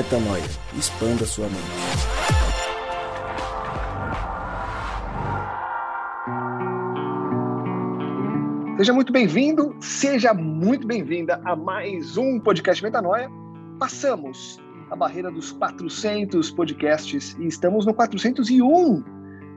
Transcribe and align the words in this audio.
Metanoia. 0.00 0.42
Expanda 0.78 1.26
sua 1.26 1.44
mente. 1.44 1.60
Seja 8.78 8.94
muito 8.94 9.12
bem-vindo, 9.12 9.76
seja 9.78 10.32
muito 10.32 10.86
bem-vinda 10.86 11.38
a 11.44 11.54
mais 11.54 12.16
um 12.16 12.40
podcast 12.40 12.82
Metanoia. 12.82 13.30
Passamos 13.78 14.58
a 14.90 14.96
barreira 14.96 15.30
dos 15.30 15.52
400 15.52 16.50
podcasts 16.50 17.36
e 17.38 17.46
estamos 17.46 17.84
no 17.84 17.92
401. 17.92 19.04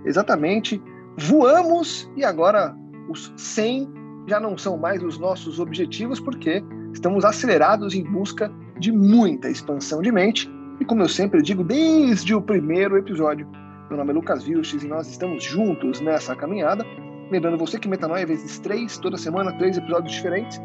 Exatamente. 0.03 0.84
Voamos 1.20 2.12
e 2.17 2.25
agora 2.25 2.75
os 3.07 3.31
100 3.38 3.89
já 4.27 4.41
não 4.41 4.57
são 4.57 4.75
mais 4.75 5.02
os 5.02 5.17
nossos 5.17 5.57
objetivos 5.57 6.20
porque 6.20 6.62
estamos 6.91 7.23
acelerados 7.23 7.94
em 7.94 8.03
busca 8.03 8.52
de 8.83 8.91
muita 8.91 9.49
expansão 9.49 10.01
de 10.01 10.11
mente. 10.11 10.51
E 10.77 10.83
como 10.83 11.01
eu 11.01 11.07
sempre 11.07 11.41
digo 11.41 11.63
desde 11.63 12.35
o 12.35 12.41
primeiro 12.41 12.97
episódio, 12.97 13.47
meu 13.87 13.97
nome 13.97 14.11
é 14.11 14.13
Lucas 14.13 14.43
Vilches 14.43 14.83
e 14.83 14.87
nós 14.87 15.07
estamos 15.07 15.41
juntos 15.41 16.01
nessa 16.01 16.35
caminhada. 16.35 16.85
Lembrando 17.31 17.57
você 17.57 17.79
que 17.79 17.87
Metanoia 17.87 18.25
vezes 18.25 18.59
três, 18.59 18.97
toda 18.97 19.17
semana, 19.17 19.57
três 19.57 19.77
episódios 19.77 20.11
diferentes. 20.11 20.61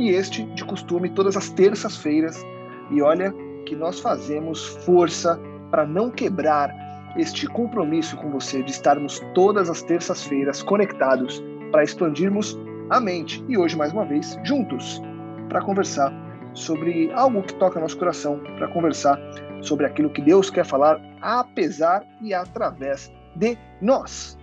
E 0.00 0.08
este, 0.10 0.42
de 0.46 0.64
costume, 0.64 1.10
todas 1.10 1.36
as 1.36 1.48
terças-feiras. 1.50 2.44
E 2.90 3.00
olha 3.00 3.32
que 3.64 3.76
nós 3.76 4.00
fazemos 4.00 4.66
força 4.84 5.40
para 5.70 5.86
não 5.86 6.10
quebrar 6.10 6.74
este 7.16 7.46
compromisso 7.46 8.16
com 8.16 8.32
você 8.32 8.64
de 8.64 8.72
estarmos 8.72 9.20
todas 9.32 9.70
as 9.70 9.80
terças-feiras 9.80 10.60
conectados 10.60 11.40
para 11.70 11.84
expandirmos 11.84 12.58
a 12.88 12.98
mente. 12.98 13.44
E 13.48 13.56
hoje, 13.56 13.76
mais 13.76 13.92
uma 13.92 14.04
vez, 14.04 14.36
juntos, 14.42 15.00
para 15.48 15.60
conversar 15.60 16.29
sobre 16.54 17.10
algo 17.12 17.42
que 17.42 17.54
toca 17.54 17.80
nosso 17.80 17.96
coração, 17.96 18.40
para 18.56 18.68
conversar 18.68 19.18
sobre 19.62 19.86
aquilo 19.86 20.10
que 20.10 20.22
Deus 20.22 20.50
quer 20.50 20.64
falar, 20.64 21.00
apesar 21.20 22.04
e 22.22 22.32
através 22.34 23.12
de 23.36 23.56
nós. 23.80 24.38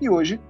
E 0.00 0.08
hoje, 0.08 0.40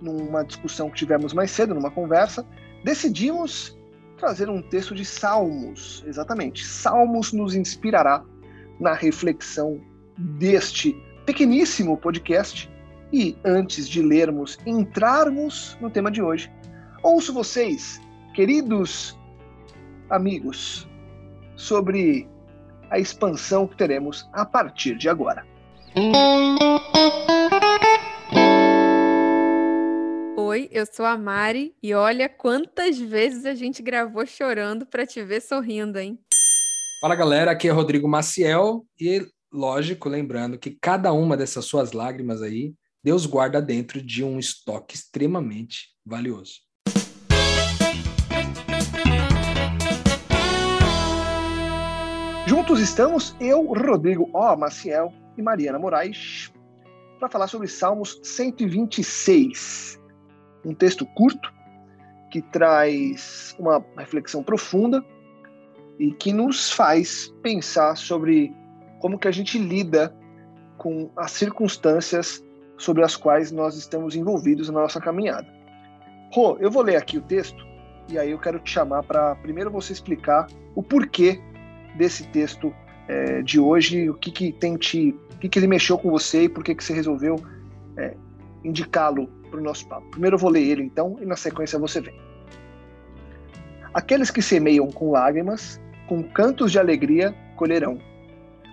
numa 0.00 0.44
discussão 0.44 0.90
que 0.90 0.96
tivemos 0.96 1.32
mais 1.32 1.50
cedo, 1.50 1.74
numa 1.74 1.90
conversa, 1.90 2.44
decidimos 2.84 3.78
trazer 4.18 4.48
um 4.48 4.62
texto 4.62 4.94
de 4.94 5.04
Salmos. 5.04 6.04
Exatamente. 6.06 6.64
Salmos 6.64 7.32
nos 7.32 7.54
inspirará 7.54 8.22
na 8.78 8.92
reflexão 8.92 9.80
deste 10.16 10.94
pequeníssimo 11.24 11.96
podcast. 11.96 12.70
E 13.12 13.36
antes 13.44 13.88
de 13.88 14.00
lermos, 14.00 14.58
entrarmos 14.64 15.76
no 15.80 15.90
tema 15.90 16.10
de 16.10 16.22
hoje, 16.22 16.50
ouço 17.02 17.32
vocês, 17.32 18.00
queridos 18.34 19.18
amigos, 20.12 20.86
sobre 21.56 22.28
a 22.90 22.98
expansão 22.98 23.66
que 23.66 23.76
teremos 23.76 24.28
a 24.32 24.44
partir 24.44 24.96
de 24.96 25.08
agora. 25.08 25.46
Oi, 30.36 30.68
eu 30.70 30.84
sou 30.84 31.06
a 31.06 31.16
Mari 31.16 31.74
e 31.82 31.94
olha 31.94 32.28
quantas 32.28 32.98
vezes 32.98 33.46
a 33.46 33.54
gente 33.54 33.82
gravou 33.82 34.26
chorando 34.26 34.84
para 34.84 35.06
te 35.06 35.22
ver 35.24 35.40
sorrindo, 35.40 35.98
hein? 35.98 36.18
Fala 37.00 37.16
galera, 37.16 37.50
aqui 37.50 37.68
é 37.68 37.70
Rodrigo 37.70 38.06
Maciel 38.06 38.84
e 39.00 39.26
lógico, 39.50 40.10
lembrando 40.10 40.58
que 40.58 40.76
cada 40.78 41.10
uma 41.12 41.38
dessas 41.38 41.64
suas 41.64 41.92
lágrimas 41.92 42.42
aí, 42.42 42.74
Deus 43.02 43.24
guarda 43.24 43.62
dentro 43.62 44.02
de 44.02 44.22
um 44.22 44.38
estoque 44.38 44.94
extremamente 44.94 45.88
valioso. 46.04 46.60
Juntos 52.54 52.80
estamos 52.80 53.34
eu, 53.40 53.64
Rodrigo 53.64 54.28
O. 54.30 54.56
Maciel 54.56 55.10
e 55.38 55.42
Mariana 55.42 55.78
Moraes 55.78 56.52
para 57.18 57.26
falar 57.26 57.46
sobre 57.46 57.66
Salmos 57.66 58.20
126. 58.22 59.98
Um 60.62 60.74
texto 60.74 61.06
curto 61.14 61.50
que 62.30 62.42
traz 62.42 63.56
uma 63.58 63.82
reflexão 63.96 64.42
profunda 64.44 65.02
e 65.98 66.12
que 66.12 66.30
nos 66.30 66.70
faz 66.70 67.34
pensar 67.42 67.96
sobre 67.96 68.54
como 69.00 69.18
que 69.18 69.28
a 69.28 69.32
gente 69.32 69.56
lida 69.56 70.14
com 70.76 71.10
as 71.16 71.32
circunstâncias 71.32 72.44
sobre 72.76 73.02
as 73.02 73.16
quais 73.16 73.50
nós 73.50 73.78
estamos 73.78 74.14
envolvidos 74.14 74.68
na 74.68 74.82
nossa 74.82 75.00
caminhada. 75.00 75.48
Rô, 76.34 76.58
eu 76.60 76.70
vou 76.70 76.82
ler 76.82 76.96
aqui 76.96 77.16
o 77.16 77.22
texto 77.22 77.66
e 78.10 78.18
aí 78.18 78.30
eu 78.30 78.38
quero 78.38 78.58
te 78.58 78.72
chamar 78.72 79.04
para 79.04 79.36
primeiro 79.36 79.70
você 79.70 79.94
explicar 79.94 80.48
o 80.74 80.82
porquê 80.82 81.40
desse 81.94 82.26
texto 82.28 82.72
é, 83.08 83.42
de 83.42 83.60
hoje, 83.60 84.08
o 84.08 84.14
que 84.14 84.30
que 84.30 84.52
tem 84.52 84.76
te, 84.76 85.14
o 85.34 85.38
que 85.38 85.48
que 85.48 85.58
ele 85.58 85.66
mexeu 85.66 85.98
com 85.98 86.10
você 86.10 86.44
e 86.44 86.48
por 86.48 86.64
que 86.64 86.74
que 86.74 86.82
você 86.82 86.92
resolveu 86.92 87.36
é, 87.96 88.14
indicá-lo 88.64 89.28
para 89.50 89.60
o 89.60 89.62
nosso 89.62 89.86
papo. 89.86 90.08
Primeiro 90.10 90.36
eu 90.36 90.38
vou 90.38 90.50
ler 90.50 90.62
ele 90.62 90.82
então 90.82 91.18
e 91.20 91.26
na 91.26 91.36
sequência 91.36 91.78
você 91.78 92.00
vem. 92.00 92.14
Aqueles 93.92 94.30
que 94.30 94.40
semeiam 94.40 94.90
com 94.90 95.10
lágrimas, 95.10 95.80
com 96.06 96.22
cantos 96.22 96.72
de 96.72 96.78
alegria 96.78 97.34
colherão. 97.56 97.98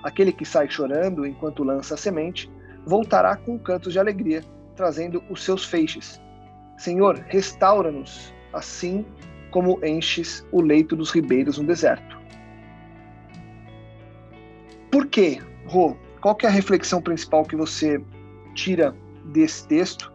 Aquele 0.04 0.32
que 0.32 0.46
sai 0.46 0.70
chorando 0.70 1.26
enquanto 1.26 1.64
lança 1.64 1.96
a 1.96 1.98
semente, 1.98 2.50
voltará 2.86 3.36
com 3.36 3.60
cantos 3.60 3.92
de 3.92 4.00
alegria, 4.00 4.44
trazendo 4.76 5.22
os 5.30 5.44
seus 5.44 5.66
feixes. 5.66 6.22
Senhor, 6.78 7.22
restaura-nos, 7.28 8.34
assim 8.54 9.06
como 9.52 9.84
enches 9.86 10.46
o 10.52 10.62
leito 10.62 10.96
dos 10.96 11.12
ribeiros 11.12 11.58
no 11.58 11.68
deserto. 11.68 12.19
Por 15.00 15.08
quê, 15.08 15.42
Rô? 15.66 15.96
Qual 16.20 16.38
é 16.44 16.48
a 16.48 16.50
reflexão 16.50 17.02
principal 17.02 17.46
que 17.46 17.56
você 17.56 18.02
tira 18.54 18.94
desse 19.24 19.66
texto 19.66 20.12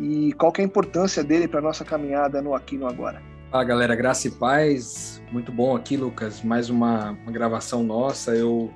e 0.00 0.32
qual 0.32 0.52
é 0.58 0.62
a 0.62 0.64
importância 0.64 1.22
dele 1.22 1.46
para 1.46 1.60
nossa 1.60 1.84
caminhada 1.84 2.42
no 2.42 2.52
aqui 2.52 2.76
no 2.76 2.88
agora? 2.88 3.22
Fala 3.52 3.62
galera, 3.62 3.94
graça 3.94 4.26
e 4.26 4.32
paz. 4.32 5.22
Muito 5.30 5.52
bom 5.52 5.76
aqui, 5.76 5.96
Lucas. 5.96 6.42
Mais 6.42 6.68
uma, 6.68 7.12
uma 7.12 7.30
gravação 7.30 7.84
nossa. 7.84 8.34
Eu 8.34 8.68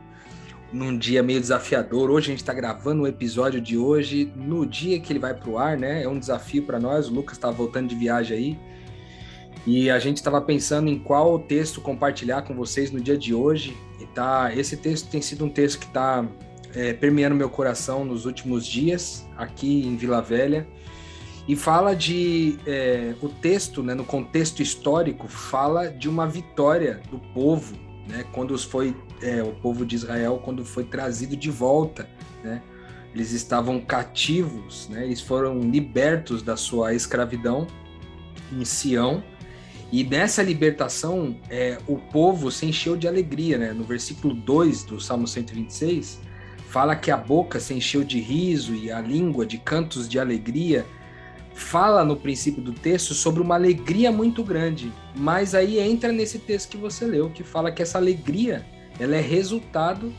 num 0.72 0.96
dia 0.96 1.20
meio 1.20 1.40
desafiador. 1.40 2.12
Hoje 2.12 2.28
a 2.28 2.30
gente 2.30 2.42
está 2.42 2.54
gravando 2.54 3.02
o 3.02 3.06
episódio 3.08 3.60
de 3.60 3.76
hoje 3.76 4.32
no 4.36 4.64
dia 4.64 5.00
que 5.00 5.12
ele 5.12 5.18
vai 5.18 5.34
para 5.34 5.50
o 5.50 5.58
ar, 5.58 5.76
né? 5.76 6.04
É 6.04 6.08
um 6.08 6.20
desafio 6.20 6.62
para 6.62 6.78
nós. 6.78 7.08
O 7.08 7.12
Lucas 7.12 7.36
estava 7.36 7.52
voltando 7.52 7.88
de 7.88 7.96
viagem 7.96 8.36
aí 8.36 8.58
e 9.66 9.90
a 9.90 9.98
gente 9.98 10.16
estava 10.16 10.40
pensando 10.40 10.88
em 10.88 10.98
qual 10.98 11.38
texto 11.38 11.80
compartilhar 11.80 12.42
com 12.42 12.54
vocês 12.54 12.90
no 12.90 13.00
dia 13.00 13.16
de 13.16 13.34
hoje. 13.34 13.76
E 14.00 14.06
tá, 14.06 14.52
esse 14.54 14.76
texto 14.76 15.10
tem 15.10 15.20
sido 15.20 15.44
um 15.44 15.50
texto 15.50 15.80
que 15.80 15.86
está 15.86 16.26
é, 16.74 16.92
permeando 16.92 17.34
meu 17.34 17.50
coração 17.50 18.04
nos 18.04 18.24
últimos 18.24 18.66
dias 18.66 19.26
aqui 19.36 19.86
em 19.86 19.96
Vila 19.96 20.22
Velha. 20.22 20.66
E 21.46 21.56
fala 21.56 21.94
de 21.94 22.58
é, 22.66 23.14
o 23.20 23.28
texto, 23.28 23.82
né, 23.82 23.94
no 23.94 24.04
contexto 24.04 24.62
histórico, 24.62 25.26
fala 25.26 25.88
de 25.88 26.08
uma 26.08 26.26
vitória 26.26 27.00
do 27.10 27.18
povo, 27.18 27.74
né, 28.08 28.24
quando 28.32 28.56
foi 28.58 28.94
é, 29.20 29.42
o 29.42 29.52
povo 29.52 29.84
de 29.84 29.96
Israel 29.96 30.40
quando 30.44 30.64
foi 30.64 30.84
trazido 30.84 31.36
de 31.36 31.50
volta, 31.50 32.08
né, 32.44 32.62
eles 33.12 33.32
estavam 33.32 33.80
cativos, 33.80 34.88
né, 34.90 35.04
eles 35.04 35.20
foram 35.20 35.58
libertos 35.58 36.42
da 36.42 36.56
sua 36.56 36.94
escravidão 36.94 37.66
em 38.52 38.64
Sião 38.64 39.22
e 39.92 40.04
nessa 40.04 40.42
libertação, 40.42 41.36
é, 41.50 41.78
o 41.88 41.96
povo 41.96 42.50
se 42.50 42.64
encheu 42.64 42.96
de 42.96 43.08
alegria, 43.08 43.58
né? 43.58 43.72
No 43.72 43.82
versículo 43.82 44.34
2 44.34 44.84
do 44.84 45.00
Salmo 45.00 45.26
126, 45.26 46.20
fala 46.68 46.94
que 46.94 47.10
a 47.10 47.16
boca 47.16 47.58
se 47.58 47.74
encheu 47.74 48.04
de 48.04 48.20
riso 48.20 48.72
e 48.74 48.92
a 48.92 49.00
língua 49.00 49.44
de 49.44 49.58
cantos 49.58 50.08
de 50.08 50.18
alegria. 50.20 50.86
Fala 51.54 52.04
no 52.04 52.16
princípio 52.16 52.62
do 52.62 52.72
texto 52.72 53.12
sobre 53.14 53.42
uma 53.42 53.56
alegria 53.56 54.12
muito 54.12 54.44
grande, 54.44 54.92
mas 55.16 55.54
aí 55.54 55.80
entra 55.80 56.12
nesse 56.12 56.38
texto 56.38 56.70
que 56.70 56.76
você 56.76 57.04
leu, 57.04 57.28
que 57.28 57.42
fala 57.42 57.72
que 57.72 57.82
essa 57.82 57.98
alegria 57.98 58.64
ela 58.98 59.16
é 59.16 59.20
resultado, 59.20 60.12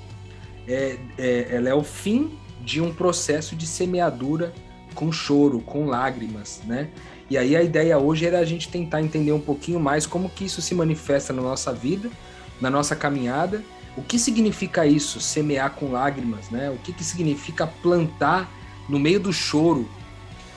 é, 0.68 0.98
é, 1.18 1.48
ela 1.50 1.70
é 1.70 1.74
o 1.74 1.84
fim 1.84 2.38
de 2.64 2.82
um 2.82 2.94
processo 2.94 3.56
de 3.56 3.66
semeadura 3.66 4.54
com 4.94 5.12
choro, 5.12 5.62
com 5.62 5.86
lágrimas, 5.86 6.62
né? 6.66 6.90
E 7.32 7.38
aí 7.38 7.56
a 7.56 7.64
ideia 7.64 7.98
hoje 7.98 8.26
era 8.26 8.40
a 8.40 8.44
gente 8.44 8.68
tentar 8.68 9.02
entender 9.02 9.32
um 9.32 9.40
pouquinho 9.40 9.80
mais 9.80 10.06
como 10.06 10.30
que 10.30 10.44
isso 10.44 10.62
se 10.62 10.76
manifesta 10.76 11.32
na 11.32 11.42
nossa 11.42 11.72
vida, 11.72 12.10
na 12.60 12.70
nossa 12.70 12.94
caminhada, 12.94 13.64
o 13.96 14.02
que 14.02 14.20
significa 14.20 14.86
isso, 14.86 15.22
semear 15.22 15.72
com 15.72 15.94
lágrimas, 15.94 16.50
né? 16.50 16.70
O 16.70 16.78
que, 16.80 16.92
que 16.92 17.06
significa 17.06 17.66
plantar 17.66 18.52
no 18.90 19.00
meio 19.00 19.18
do 19.18 19.32
choro? 19.32 19.88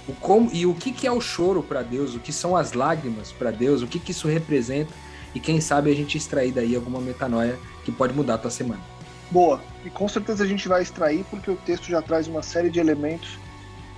O 0.09 0.15
como, 0.15 0.51
e 0.53 0.67
o 0.67 0.75
que, 0.75 0.91
que 0.91 1.07
é 1.07 1.13
o 1.13 1.21
choro 1.21 1.63
para 1.63 1.81
Deus? 1.81 2.17
O 2.17 2.19
que 2.19 2.33
são 2.33 2.57
as 2.57 2.73
lágrimas 2.73 3.31
para 3.31 3.53
Deus? 3.53 3.81
O 3.81 3.87
que, 3.87 4.01
que 4.01 4.11
isso 4.11 4.27
representa? 4.27 4.93
E 5.33 5.39
quem 5.39 5.61
sabe 5.61 5.93
a 5.93 5.95
gente 5.95 6.19
extrair 6.19 6.51
daí 6.51 6.75
alguma 6.75 7.01
metanoia 7.01 7.57
que 7.85 7.93
pode 7.93 8.13
mudar 8.13 8.35
a 8.35 8.39
tua 8.39 8.51
semana. 8.51 8.83
Boa. 9.31 9.63
E 9.85 9.91
com 9.91 10.09
certeza 10.09 10.43
a 10.43 10.47
gente 10.47 10.67
vai 10.67 10.83
extrair 10.83 11.25
porque 11.31 11.53
o 11.53 11.57
texto 11.57 11.85
já 11.85 12.03
traz 12.03 12.27
uma 12.27 12.43
série 12.43 12.69
de 12.69 12.81
elementos 12.81 13.39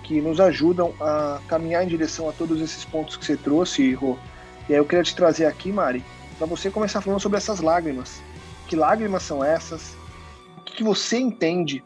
que 0.06 0.20
nos 0.20 0.38
ajudam 0.38 0.94
a 1.00 1.40
caminhar 1.48 1.82
em 1.82 1.88
direção 1.88 2.28
a 2.28 2.32
todos 2.32 2.60
esses 2.60 2.84
pontos 2.84 3.16
que 3.16 3.26
você 3.26 3.36
trouxe, 3.36 3.92
Rô. 3.92 4.16
E 4.68 4.72
aí 4.72 4.78
eu 4.78 4.84
queria 4.84 5.02
te 5.02 5.16
trazer 5.16 5.46
aqui, 5.46 5.72
Mari, 5.72 6.02
para 6.38 6.46
você 6.46 6.70
começar 6.70 7.00
falando 7.00 7.20
sobre 7.20 7.38
essas 7.38 7.60
lágrimas. 7.60 8.22
Que 8.68 8.76
lágrimas 8.76 9.24
são 9.24 9.42
essas? 9.42 9.96
O 10.58 10.62
que 10.62 10.84
você 10.84 11.18
entende 11.18 11.82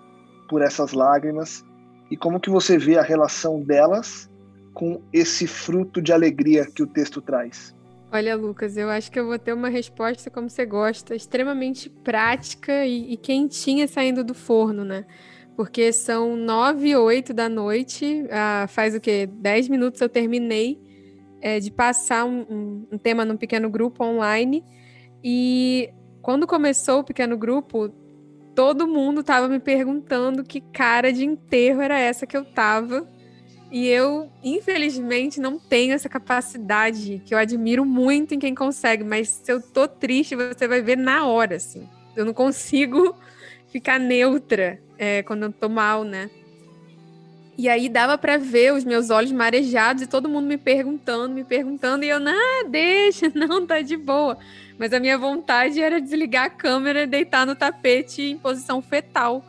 por 0.49 0.61
essas 0.61 0.93
lágrimas? 0.93 1.65
E 2.11 2.17
como 2.17 2.39
que 2.39 2.51
você 2.51 2.77
vê 2.77 2.99
a 2.99 3.03
relação 3.03 3.61
delas 3.63 4.29
com 4.75 5.01
esse 5.13 5.47
fruto 5.47 6.03
de 6.03 6.13
alegria 6.13 6.67
que 6.67 6.83
o 6.83 6.87
texto 6.87 7.23
traz? 7.23 7.75
Olha, 8.13 8.37
Lucas, 8.37 8.77
eu 8.77 8.91
acho 8.91 9.11
que 9.11 9.19
eu 9.19 9.27
vou 9.27 9.39
ter 9.39 9.55
uma 9.55 9.69
resposta 9.69 10.29
como 10.31 10.51
você 10.51 10.67
gosta, 10.67 11.15
extremamente 11.15 11.89
prática 11.89 12.85
e, 12.85 13.15
e 13.15 13.17
quentinha 13.17 13.89
saindo 13.89 14.23
do 14.23 14.35
forno, 14.35 14.85
né? 14.85 15.07
Porque 15.61 15.93
são 15.93 16.37
nove 16.37 16.89
e 16.89 16.97
oito 16.97 17.35
da 17.35 17.47
noite, 17.47 18.25
ah, 18.31 18.65
faz 18.67 18.95
o 18.95 19.01
quê? 19.01 19.29
Dez 19.31 19.69
minutos 19.69 20.01
eu 20.01 20.09
terminei 20.09 20.81
é, 21.39 21.61
de 21.61 21.71
passar 21.71 22.25
um, 22.25 22.47
um, 22.49 22.87
um 22.93 22.97
tema 22.97 23.27
num 23.27 23.37
pequeno 23.37 23.69
grupo 23.69 24.03
online 24.03 24.65
e 25.23 25.91
quando 26.23 26.47
começou 26.47 27.01
o 27.01 27.05
pequeno 27.05 27.37
grupo, 27.37 27.91
todo 28.55 28.89
mundo 28.89 29.21
estava 29.21 29.49
me 29.49 29.61
perguntando 29.61 30.43
que 30.45 30.63
cara 30.63 31.13
de 31.13 31.27
enterro 31.27 31.83
era 31.83 31.99
essa 31.99 32.27
que 32.27 32.39
eu 32.39 32.45
tava 32.47 33.07
e 33.71 33.87
eu, 33.87 34.33
infelizmente, 34.43 35.43
não 35.43 35.59
tenho 35.59 35.93
essa 35.93 36.09
capacidade, 36.09 37.21
que 37.23 37.35
eu 37.35 37.39
admiro 37.39 37.85
muito 37.85 38.35
em 38.35 38.39
quem 38.39 38.55
consegue, 38.55 39.05
mas 39.05 39.29
se 39.29 39.53
eu 39.53 39.61
tô 39.61 39.87
triste, 39.87 40.35
você 40.35 40.67
vai 40.67 40.81
ver 40.81 40.97
na 40.97 41.27
hora, 41.27 41.57
assim. 41.57 41.87
Eu 42.17 42.25
não 42.25 42.33
consigo 42.33 43.15
ficar 43.69 44.01
neutra 44.01 44.81
é, 45.01 45.23
quando 45.23 45.45
eu 45.45 45.53
tô 45.53 45.67
mal, 45.67 46.05
né? 46.05 46.29
E 47.57 47.71
aí 47.71 47.89
dava 47.89 48.19
para 48.19 48.37
ver 48.37 48.75
os 48.75 48.85
meus 48.85 49.09
olhos 49.09 49.33
marejados 49.33 50.03
e 50.03 50.07
todo 50.07 50.29
mundo 50.29 50.47
me 50.47 50.59
perguntando, 50.59 51.35
me 51.35 51.43
perguntando, 51.43 52.05
e 52.05 52.11
eu, 52.11 52.19
ah, 52.19 52.69
deixa, 52.69 53.33
não, 53.35 53.67
tá 53.67 53.81
de 53.81 53.97
boa. 53.97 54.37
Mas 54.79 54.93
a 54.93 55.01
minha 55.01 55.17
vontade 55.17 55.81
era 55.81 56.01
desligar 56.01 56.45
a 56.45 56.51
câmera 56.51 57.07
deitar 57.07 57.47
no 57.47 57.57
tapete 57.57 58.23
em 58.23 58.37
posição 58.37 58.83
fetal. 58.83 59.43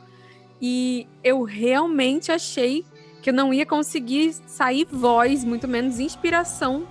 E 0.62 1.06
eu 1.22 1.44
realmente 1.44 2.32
achei 2.32 2.86
que 3.22 3.30
eu 3.30 3.34
não 3.34 3.54
ia 3.54 3.66
conseguir 3.66 4.34
sair 4.48 4.88
voz, 4.90 5.44
muito 5.44 5.68
menos 5.68 6.00
inspiração 6.00 6.88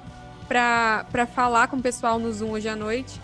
para 0.47 1.27
falar 1.35 1.69
com 1.69 1.77
o 1.77 1.83
pessoal 1.83 2.19
no 2.19 2.31
Zoom 2.31 2.51
hoje 2.51 2.69
à 2.69 2.77
noite. 2.77 3.21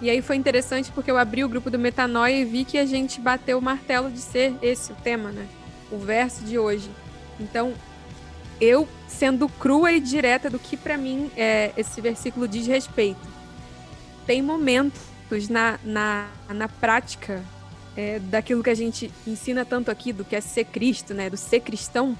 E 0.00 0.08
aí 0.08 0.22
foi 0.22 0.36
interessante 0.36 0.90
porque 0.90 1.10
eu 1.10 1.18
abri 1.18 1.44
o 1.44 1.48
grupo 1.48 1.70
do 1.70 1.78
Metanoia 1.78 2.40
e 2.40 2.44
vi 2.44 2.64
que 2.64 2.78
a 2.78 2.86
gente 2.86 3.20
bateu 3.20 3.58
o 3.58 3.62
martelo 3.62 4.10
de 4.10 4.20
ser 4.20 4.54
esse 4.62 4.92
o 4.92 4.96
tema, 4.96 5.30
né? 5.30 5.46
O 5.90 5.98
verso 5.98 6.42
de 6.42 6.58
hoje. 6.58 6.90
Então, 7.38 7.74
eu 8.60 8.88
sendo 9.06 9.48
crua 9.48 9.92
e 9.92 10.00
direta 10.00 10.48
do 10.48 10.58
que 10.58 10.76
para 10.76 10.96
mim 10.96 11.30
é, 11.36 11.72
esse 11.76 12.00
versículo 12.00 12.48
diz 12.48 12.66
respeito. 12.66 13.28
Tem 14.26 14.40
momentos 14.40 15.00
na, 15.50 15.78
na, 15.84 16.28
na 16.48 16.68
prática 16.68 17.42
é, 17.94 18.18
daquilo 18.18 18.62
que 18.62 18.70
a 18.70 18.74
gente 18.74 19.10
ensina 19.26 19.64
tanto 19.66 19.90
aqui, 19.90 20.12
do 20.12 20.24
que 20.24 20.34
é 20.34 20.40
ser 20.40 20.64
Cristo, 20.64 21.12
né? 21.12 21.28
Do 21.28 21.36
ser 21.36 21.60
cristão, 21.60 22.16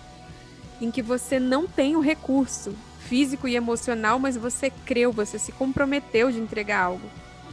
em 0.81 0.91
que 0.91 1.01
você 1.01 1.41
não 1.41 1.67
tem 1.67 1.97
o 1.97 2.01
recurso 2.01 2.75
físico 3.01 3.49
e 3.49 3.57
emocional, 3.57 4.19
mas 4.19 4.37
você 4.37 4.71
creu, 4.85 5.13
você 5.13 5.39
se 5.39 5.51
comprometeu 5.51 6.31
de 6.31 6.39
entregar 6.39 6.83
algo. 6.83 7.09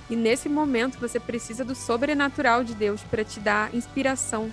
E 0.09 0.15
nesse 0.15 0.48
momento 0.48 1.00
você 1.00 1.19
precisa 1.19 1.65
do 1.65 1.75
sobrenatural 1.75 2.63
de 2.63 2.74
Deus 2.74 3.01
para 3.01 3.24
te 3.24 3.39
dar 3.39 3.74
inspiração 3.74 4.51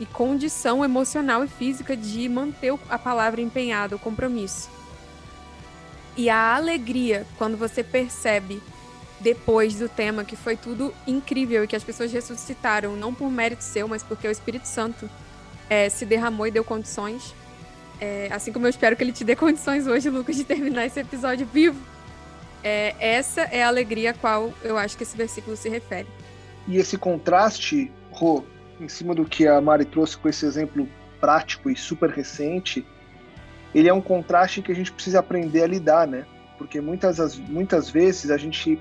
e 0.00 0.06
condição 0.06 0.84
emocional 0.84 1.44
e 1.44 1.48
física 1.48 1.96
de 1.96 2.28
manter 2.28 2.74
a 2.88 2.98
palavra 2.98 3.40
empenhada, 3.40 3.96
o 3.96 3.98
compromisso. 3.98 4.70
E 6.16 6.28
a 6.28 6.54
alegria 6.54 7.26
quando 7.38 7.56
você 7.56 7.82
percebe 7.82 8.62
depois 9.20 9.78
do 9.78 9.88
tema 9.88 10.24
que 10.24 10.34
foi 10.34 10.56
tudo 10.56 10.92
incrível 11.06 11.64
e 11.64 11.66
que 11.66 11.76
as 11.76 11.84
pessoas 11.84 12.12
ressuscitaram, 12.12 12.96
não 12.96 13.14
por 13.14 13.30
mérito 13.30 13.62
seu, 13.62 13.86
mas 13.86 14.02
porque 14.02 14.26
o 14.26 14.30
Espírito 14.30 14.66
Santo 14.66 15.08
é, 15.70 15.88
se 15.88 16.04
derramou 16.04 16.46
e 16.46 16.50
deu 16.50 16.64
condições. 16.64 17.34
É, 18.00 18.28
assim 18.32 18.52
como 18.52 18.66
eu 18.66 18.70
espero 18.70 18.96
que 18.96 19.04
ele 19.04 19.12
te 19.12 19.22
dê 19.22 19.36
condições 19.36 19.86
hoje, 19.86 20.10
Lucas, 20.10 20.34
de 20.34 20.44
terminar 20.44 20.86
esse 20.86 20.98
episódio 20.98 21.46
vivo. 21.46 21.78
É, 22.64 22.94
essa 22.98 23.42
é 23.42 23.62
a 23.62 23.68
alegria 23.68 24.10
a 24.10 24.14
qual 24.14 24.52
eu 24.62 24.78
acho 24.78 24.96
que 24.96 25.02
esse 25.02 25.16
versículo 25.16 25.56
se 25.56 25.68
refere. 25.68 26.08
E 26.68 26.76
esse 26.76 26.96
contraste, 26.96 27.90
Rô, 28.10 28.44
em 28.80 28.88
cima 28.88 29.14
do 29.14 29.24
que 29.24 29.46
a 29.46 29.60
Mari 29.60 29.84
trouxe 29.84 30.16
com 30.16 30.28
esse 30.28 30.46
exemplo 30.46 30.88
prático 31.20 31.70
e 31.70 31.76
super 31.76 32.10
recente, 32.10 32.86
ele 33.74 33.88
é 33.88 33.92
um 33.92 34.00
contraste 34.00 34.62
que 34.62 34.70
a 34.70 34.74
gente 34.74 34.92
precisa 34.92 35.20
aprender 35.20 35.62
a 35.62 35.66
lidar, 35.66 36.06
né? 36.06 36.26
Porque 36.58 36.80
muitas, 36.80 37.38
muitas 37.38 37.90
vezes 37.90 38.30
a 38.30 38.36
gente 38.36 38.80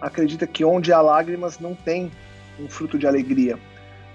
acredita 0.00 0.46
que 0.46 0.64
onde 0.64 0.92
há 0.92 1.00
lágrimas 1.00 1.58
não 1.58 1.74
tem 1.74 2.10
um 2.58 2.68
fruto 2.68 2.98
de 2.98 3.06
alegria. 3.06 3.58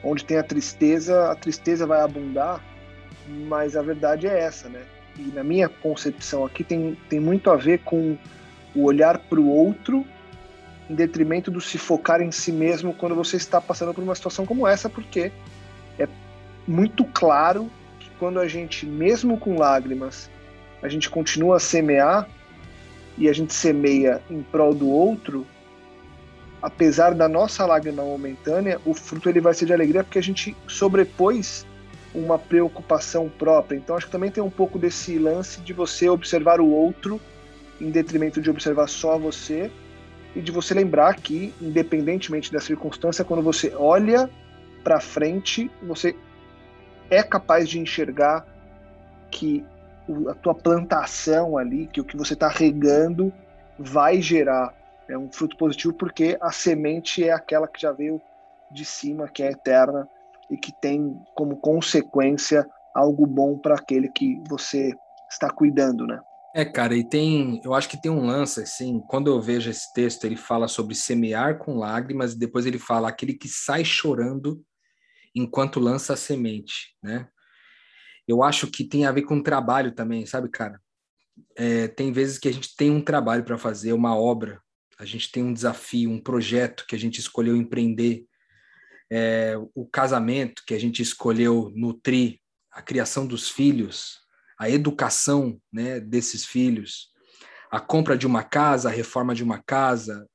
Onde 0.03 0.23
tem 0.23 0.37
a 0.37 0.43
tristeza, 0.43 1.31
a 1.31 1.35
tristeza 1.35 1.85
vai 1.85 2.01
abundar, 2.01 2.63
mas 3.47 3.75
a 3.75 3.81
verdade 3.81 4.27
é 4.27 4.39
essa, 4.39 4.69
né? 4.69 4.83
E 5.17 5.23
na 5.33 5.43
minha 5.43 5.67
concepção 5.67 6.45
aqui 6.45 6.63
tem, 6.63 6.97
tem 7.09 7.19
muito 7.19 7.51
a 7.51 7.55
ver 7.55 7.79
com 7.79 8.17
o 8.75 8.83
olhar 8.83 9.17
para 9.17 9.39
o 9.39 9.49
outro 9.49 10.05
em 10.89 10.95
detrimento 10.95 11.51
do 11.51 11.61
se 11.61 11.77
focar 11.77 12.21
em 12.21 12.31
si 12.31 12.51
mesmo 12.51 12.93
quando 12.93 13.15
você 13.15 13.37
está 13.37 13.61
passando 13.61 13.93
por 13.93 14.03
uma 14.03 14.15
situação 14.15 14.45
como 14.45 14.67
essa, 14.67 14.89
porque 14.89 15.31
é 15.97 16.07
muito 16.67 17.05
claro 17.05 17.69
que 17.99 18.09
quando 18.17 18.39
a 18.39 18.47
gente, 18.47 18.85
mesmo 18.85 19.37
com 19.37 19.57
lágrimas, 19.57 20.29
a 20.81 20.87
gente 20.87 21.09
continua 21.09 21.57
a 21.57 21.59
semear 21.59 22.27
e 23.17 23.29
a 23.29 23.33
gente 23.33 23.53
semeia 23.53 24.21
em 24.29 24.41
prol 24.41 24.73
do 24.73 24.89
outro, 24.89 25.45
apesar 26.61 27.13
da 27.13 27.27
nossa 27.27 27.65
lágrima 27.65 28.03
momentânea, 28.03 28.79
o 28.85 28.93
fruto 28.93 29.29
ele 29.29 29.41
vai 29.41 29.53
ser 29.53 29.65
de 29.65 29.73
alegria 29.73 30.03
porque 30.03 30.19
a 30.19 30.23
gente 30.23 30.55
sobrepôs 30.67 31.65
uma 32.13 32.39
preocupação 32.39 33.29
própria. 33.29 33.77
Então 33.77 33.95
acho 33.95 34.07
que 34.07 34.11
também 34.11 34.31
tem 34.31 34.43
um 34.43 34.49
pouco 34.49 34.79
desse 34.79 35.17
lance 35.19 35.61
de 35.61 35.73
você 35.73 36.09
observar 36.09 36.59
o 36.59 36.69
outro 36.69 37.21
em 37.79 37.89
detrimento 37.89 38.41
de 38.41 38.49
observar 38.49 38.87
só 38.87 39.17
você 39.17 39.71
e 40.35 40.41
de 40.41 40.51
você 40.51 40.73
lembrar 40.73 41.15
que, 41.15 41.53
independentemente 41.61 42.51
da 42.51 42.59
circunstância, 42.59 43.25
quando 43.25 43.41
você 43.41 43.73
olha 43.75 44.29
para 44.83 44.99
frente, 44.99 45.69
você 45.81 46.15
é 47.09 47.23
capaz 47.23 47.67
de 47.67 47.79
enxergar 47.79 48.45
que 49.31 49.65
a 50.27 50.33
tua 50.33 50.55
plantação 50.55 51.57
ali, 51.57 51.87
que 51.87 52.01
o 52.01 52.03
que 52.03 52.17
você 52.17 52.33
está 52.33 52.47
regando 52.47 53.33
vai 53.77 54.21
gerar 54.21 54.73
é 55.07 55.17
um 55.17 55.31
fruto 55.31 55.57
positivo 55.57 55.93
porque 55.93 56.37
a 56.39 56.51
semente 56.51 57.23
é 57.23 57.31
aquela 57.31 57.67
que 57.67 57.81
já 57.81 57.91
veio 57.91 58.21
de 58.71 58.85
cima, 58.85 59.27
que 59.27 59.41
é 59.41 59.51
eterna 59.51 60.07
e 60.49 60.57
que 60.57 60.71
tem 60.71 61.19
como 61.33 61.57
consequência 61.57 62.67
algo 62.93 63.25
bom 63.25 63.57
para 63.57 63.75
aquele 63.75 64.09
que 64.09 64.41
você 64.47 64.93
está 65.29 65.49
cuidando, 65.49 66.05
né? 66.05 66.19
É, 66.55 66.65
cara, 66.65 66.95
e 66.95 67.07
tem, 67.07 67.61
eu 67.63 67.75
acho 67.75 67.87
que 67.87 68.01
tem 68.01 68.11
um 68.11 68.25
lance 68.25 68.61
assim, 68.61 68.99
quando 69.07 69.29
eu 69.29 69.39
vejo 69.39 69.69
esse 69.69 69.93
texto, 69.93 70.25
ele 70.25 70.35
fala 70.35 70.67
sobre 70.67 70.95
semear 70.95 71.59
com 71.59 71.77
lágrimas 71.77 72.33
e 72.33 72.39
depois 72.39 72.65
ele 72.65 72.79
fala 72.79 73.07
aquele 73.07 73.35
que 73.35 73.47
sai 73.47 73.85
chorando 73.85 74.63
enquanto 75.35 75.79
lança 75.79 76.13
a 76.13 76.17
semente, 76.17 76.95
né? 77.03 77.27
Eu 78.27 78.43
acho 78.43 78.67
que 78.67 78.83
tem 78.83 79.05
a 79.05 79.11
ver 79.11 79.23
com 79.23 79.41
trabalho 79.41 79.91
também, 79.91 80.25
sabe, 80.25 80.49
cara? 80.49 80.81
É, 81.55 81.87
tem 81.87 82.11
vezes 82.11 82.39
que 82.39 82.47
a 82.47 82.53
gente 82.53 82.75
tem 82.75 82.89
um 82.89 83.01
trabalho 83.01 83.43
para 83.43 83.57
fazer, 83.57 83.93
uma 83.93 84.15
obra, 84.15 84.61
a 84.97 85.05
gente 85.05 85.31
tem 85.31 85.43
um 85.43 85.53
desafio, 85.53 86.09
um 86.09 86.19
projeto 86.19 86.85
que 86.87 86.95
a 86.95 86.99
gente 86.99 87.19
escolheu 87.19 87.55
empreender, 87.55 88.25
é, 89.11 89.55
o 89.73 89.87
casamento 89.87 90.63
que 90.65 90.73
a 90.73 90.79
gente 90.79 91.01
escolheu 91.01 91.71
nutrir, 91.75 92.39
a 92.71 92.81
criação 92.81 93.25
dos 93.25 93.49
filhos, 93.49 94.19
a 94.59 94.69
educação 94.69 95.59
né, 95.71 95.99
desses 95.99 96.45
filhos, 96.45 97.07
a 97.71 97.79
compra 97.79 98.17
de 98.17 98.27
uma 98.27 98.43
casa, 98.43 98.89
a 98.89 98.91
reforma 98.91 99.33
de 99.33 99.43
uma 99.43 99.63
casa, 99.63 100.27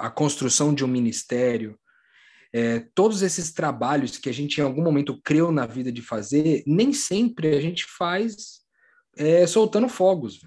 a 0.00 0.10
construção 0.10 0.74
de 0.74 0.84
um 0.84 0.88
ministério, 0.88 1.78
é, 2.52 2.80
todos 2.94 3.22
esses 3.22 3.52
trabalhos 3.52 4.18
que 4.18 4.28
a 4.28 4.32
gente 4.32 4.58
em 4.58 4.64
algum 4.64 4.82
momento 4.82 5.20
creu 5.22 5.52
na 5.52 5.66
vida 5.66 5.92
de 5.92 6.02
fazer, 6.02 6.64
nem 6.66 6.92
sempre 6.92 7.54
a 7.54 7.60
gente 7.60 7.84
faz 7.86 8.62
é, 9.16 9.46
soltando 9.46 9.88
fogos. 9.88 10.40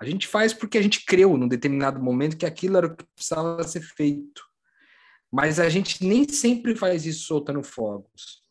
A 0.00 0.04
gente 0.04 0.26
faz 0.26 0.52
porque 0.52 0.78
a 0.78 0.82
gente 0.82 1.04
creu 1.04 1.36
num 1.36 1.48
determinado 1.48 2.02
momento 2.02 2.36
que 2.36 2.46
aquilo 2.46 2.76
era 2.76 2.86
o 2.86 2.96
que 2.96 3.04
precisava 3.14 3.62
ser 3.64 3.82
feito. 3.82 4.42
Mas 5.30 5.58
a 5.58 5.68
gente 5.68 6.04
nem 6.04 6.28
sempre 6.28 6.74
faz 6.74 7.04
isso 7.04 7.26
soltando 7.26 7.62
fogos. 7.62 8.41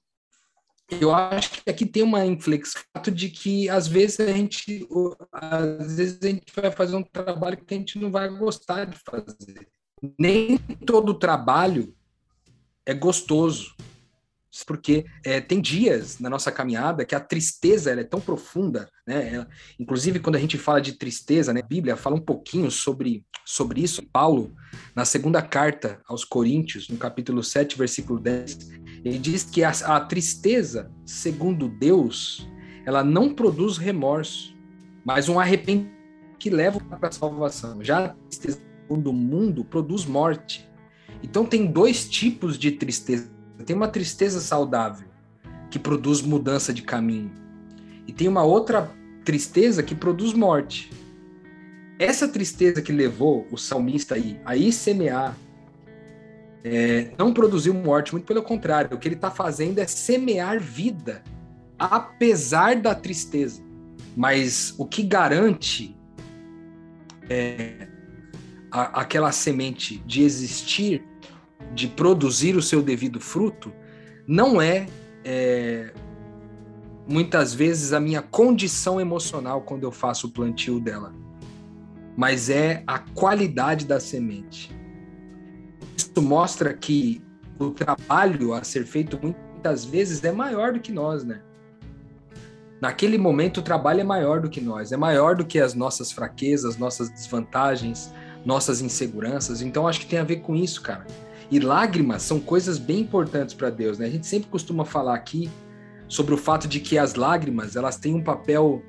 Eu 1.00 1.14
acho 1.14 1.64
que 1.64 1.70
aqui 1.70 1.86
tem 1.86 2.04
uma 2.04 2.26
inflexão 2.26 2.82
de 3.14 3.30
que 3.30 3.70
às 3.70 3.88
vezes 3.88 4.20
a 4.20 4.32
gente 4.32 4.88
às 5.32 5.96
vezes 5.96 6.20
a 6.22 6.28
gente 6.28 6.54
vai 6.54 6.72
fazer 6.72 6.96
um 6.96 7.04
trabalho 7.04 7.58
que 7.58 7.74
a 7.74 7.78
gente 7.78 7.98
não 7.98 8.12
vai 8.12 8.28
gostar 8.30 8.86
de 8.86 8.98
fazer. 9.00 9.68
Nem 10.20 10.58
todo 10.86 11.14
trabalho 11.14 11.96
é 12.86 12.94
gostoso. 12.94 13.76
porque 14.66 15.06
é, 15.24 15.40
tem 15.40 15.62
dias 15.62 16.20
na 16.20 16.30
nossa 16.30 16.52
caminhada 16.52 17.06
que 17.06 17.16
a 17.16 17.22
tristeza 17.22 17.92
é 17.92 18.04
tão 18.04 18.20
profunda, 18.20 18.90
né? 19.08 19.36
Ela, 19.36 19.48
inclusive, 19.80 20.20
quando 20.20 20.36
a 20.36 20.40
gente 20.40 20.58
fala 20.58 20.82
de 20.82 20.94
tristeza, 20.94 21.54
né? 21.54 21.62
A 21.62 21.66
Bíblia 21.66 21.96
fala 21.96 22.18
um 22.18 22.22
pouquinho 22.22 22.70
sobre, 22.70 23.26
sobre 23.46 23.82
isso. 23.82 24.04
Paulo, 24.12 24.54
na 24.94 25.06
segunda 25.06 25.42
carta 25.42 26.02
aos 26.06 26.26
Coríntios, 26.26 26.90
no 26.90 26.98
capítulo 26.98 27.42
7, 27.42 27.78
versículo 27.78 28.20
10, 28.20 28.81
ele 29.04 29.18
diz 29.18 29.44
que 29.44 29.64
a, 29.64 29.70
a 29.70 30.00
tristeza, 30.00 30.92
segundo 31.06 31.68
Deus, 31.68 32.48
ela 32.86 33.04
não 33.04 33.34
produz 33.34 33.78
remorso, 33.78 34.56
mas 35.04 35.30
um 35.30 35.40
arrependimento 35.40 35.92
que 36.38 36.50
leva 36.50 36.80
para 36.80 37.10
a 37.10 37.12
salvação. 37.12 37.84
Já 37.84 38.06
a 38.06 38.10
tristeza, 38.10 38.60
segundo 38.82 39.12
o 39.12 39.14
mundo, 39.14 39.64
produz 39.64 40.06
morte. 40.06 40.68
Então, 41.24 41.46
tem 41.46 41.68
dois 41.68 42.10
tipos 42.10 42.58
de 42.58 42.72
tristeza 42.72 43.32
tem 43.62 43.76
uma 43.76 43.88
tristeza 43.88 44.40
saudável, 44.40 45.08
que 45.70 45.80
produz 45.80 46.22
mudança 46.22 46.74
de 46.74 46.82
caminho. 46.82 47.32
E 48.08 48.12
tem 48.12 48.28
uma 48.28 48.44
outra 48.44 48.92
tristeza 49.24 49.84
que 49.84 49.96
produz 49.96 50.34
morte. 50.34 50.92
Essa 52.00 52.28
tristeza 52.28 52.82
que 52.82 52.92
levou 52.92 53.48
o 53.52 53.58
salmista 53.58 54.16
aí 54.16 54.40
a 54.44 54.72
semear 54.72 55.38
é, 56.64 57.12
não 57.18 57.34
produziu 57.34 57.74
morte, 57.74 58.12
muito 58.12 58.26
pelo 58.26 58.44
contrário. 58.44 58.96
O 58.96 59.00
que 59.00 59.08
ele 59.08 59.16
está 59.16 59.32
fazendo 59.32 59.80
é 59.80 59.88
semear 59.88 60.60
vida, 60.60 61.24
apesar 61.78 62.76
da 62.76 62.94
tristeza. 62.94 63.62
Mas 64.16 64.76
o 64.78 64.86
que 64.86 65.04
garante 65.04 65.96
é, 67.30 67.88
a, 68.72 69.02
aquela 69.02 69.32
semente 69.32 69.98
de 70.06 70.24
existir 70.24 71.04
de 71.74 71.88
produzir 71.88 72.56
o 72.56 72.62
seu 72.62 72.82
devido 72.82 73.20
fruto 73.20 73.72
não 74.28 74.62
é, 74.62 74.88
é, 75.24 75.94
muitas 77.08 77.54
vezes 77.54 77.94
a 77.94 78.00
minha 78.00 78.22
condição 78.22 79.00
emocional 79.00 79.62
quando 79.62 79.84
eu 79.84 79.92
faço 79.92 80.28
o 80.28 80.32
plantio 80.32 80.80
dela, 80.80 81.14
mas 82.16 82.50
é 82.50 82.84
a 82.86 83.00
qualidade 83.00 83.86
da 83.86 84.00
semente. 84.00 84.76
Isso 86.02 86.22
mostra 86.22 86.74
que 86.74 87.22
o 87.60 87.70
trabalho 87.70 88.54
a 88.54 88.64
ser 88.64 88.86
feito 88.86 89.20
muitas 89.22 89.86
vezes 89.86 90.24
é 90.24 90.32
maior 90.32 90.74
do 90.74 90.80
que 90.80 90.92
nós, 90.92 91.24
né? 91.24 91.42
Naquele 92.82 93.20
momento 93.20 93.60
o 93.60 93.62
trabalho 93.62 94.02
é 94.02 94.04
maior 94.04 94.42
do 94.42 94.50
que 94.50 94.60
nós, 94.60 94.92
é 94.92 94.98
maior 94.98 95.36
do 95.36 95.46
que 95.46 95.60
as 95.60 95.76
nossas 95.76 96.12
fraquezas, 96.12 96.78
nossas 96.78 97.12
desvantagens, 97.12 98.12
nossas 98.44 98.82
inseguranças. 98.82 99.62
Então 99.62 99.88
acho 99.88 100.00
que 100.00 100.08
tem 100.08 100.18
a 100.18 100.24
ver 100.24 100.38
com 100.38 100.56
isso, 100.56 100.82
cara. 100.82 101.06
E 101.52 101.60
lágrimas 101.60 102.24
são 102.24 102.40
coisas 102.40 102.80
bem 102.80 103.02
importantes 103.02 103.54
para 103.54 103.70
Deus, 103.70 104.00
né? 104.00 104.08
A 104.08 104.10
gente 104.10 104.26
sempre 104.26 104.50
costuma 104.50 104.84
falar 104.84 105.14
aqui 105.14 105.52
sobre 106.08 106.34
o 106.34 106.38
fato 106.38 106.68
de 106.68 106.80
que 106.80 106.98
as 106.98 107.14
lágrimas, 107.14 107.76
elas 107.76 107.98
têm 107.98 108.16
um 108.16 108.24
papel 108.24 108.82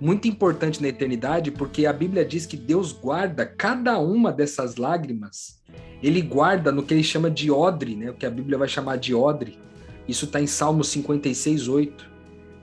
muito 0.00 0.28
importante 0.28 0.80
na 0.82 0.88
eternidade, 0.88 1.50
porque 1.50 1.86
a 1.86 1.92
Bíblia 1.92 2.24
diz 2.24 2.46
que 2.46 2.56
Deus 2.56 2.92
guarda 2.92 3.46
cada 3.46 3.98
uma 3.98 4.32
dessas 4.32 4.76
lágrimas. 4.76 5.60
Ele 6.02 6.20
guarda 6.20 6.70
no 6.70 6.82
que 6.82 6.92
ele 6.92 7.02
chama 7.02 7.30
de 7.30 7.50
odre, 7.50 7.96
né? 7.96 8.10
O 8.10 8.14
que 8.14 8.26
a 8.26 8.30
Bíblia 8.30 8.58
vai 8.58 8.68
chamar 8.68 8.96
de 8.96 9.14
odre. 9.14 9.58
Isso 10.06 10.26
está 10.26 10.40
em 10.40 10.46
Salmo 10.46 10.84
56, 10.84 11.68
8 11.68 12.16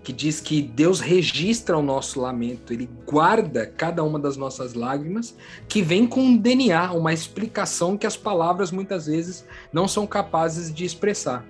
que 0.04 0.12
diz 0.12 0.42
que 0.42 0.62
Deus 0.62 1.00
registra 1.00 1.78
o 1.78 1.82
nosso 1.82 2.20
lamento, 2.20 2.74
ele 2.74 2.90
guarda 3.06 3.66
cada 3.66 4.04
uma 4.04 4.20
das 4.20 4.36
nossas 4.36 4.74
lágrimas, 4.74 5.36
que 5.68 5.82
vem 5.82 6.06
com 6.06 6.20
um 6.20 6.38
DNA, 6.38 6.92
uma 6.92 7.14
explicação 7.14 7.98
que 7.98 8.06
as 8.06 8.18
palavras 8.18 8.70
muitas 8.70 9.06
vezes 9.06 9.46
não 9.72 9.88
são 9.88 10.06
capazes 10.06 10.74
de 10.74 10.84
expressar. 10.84 11.46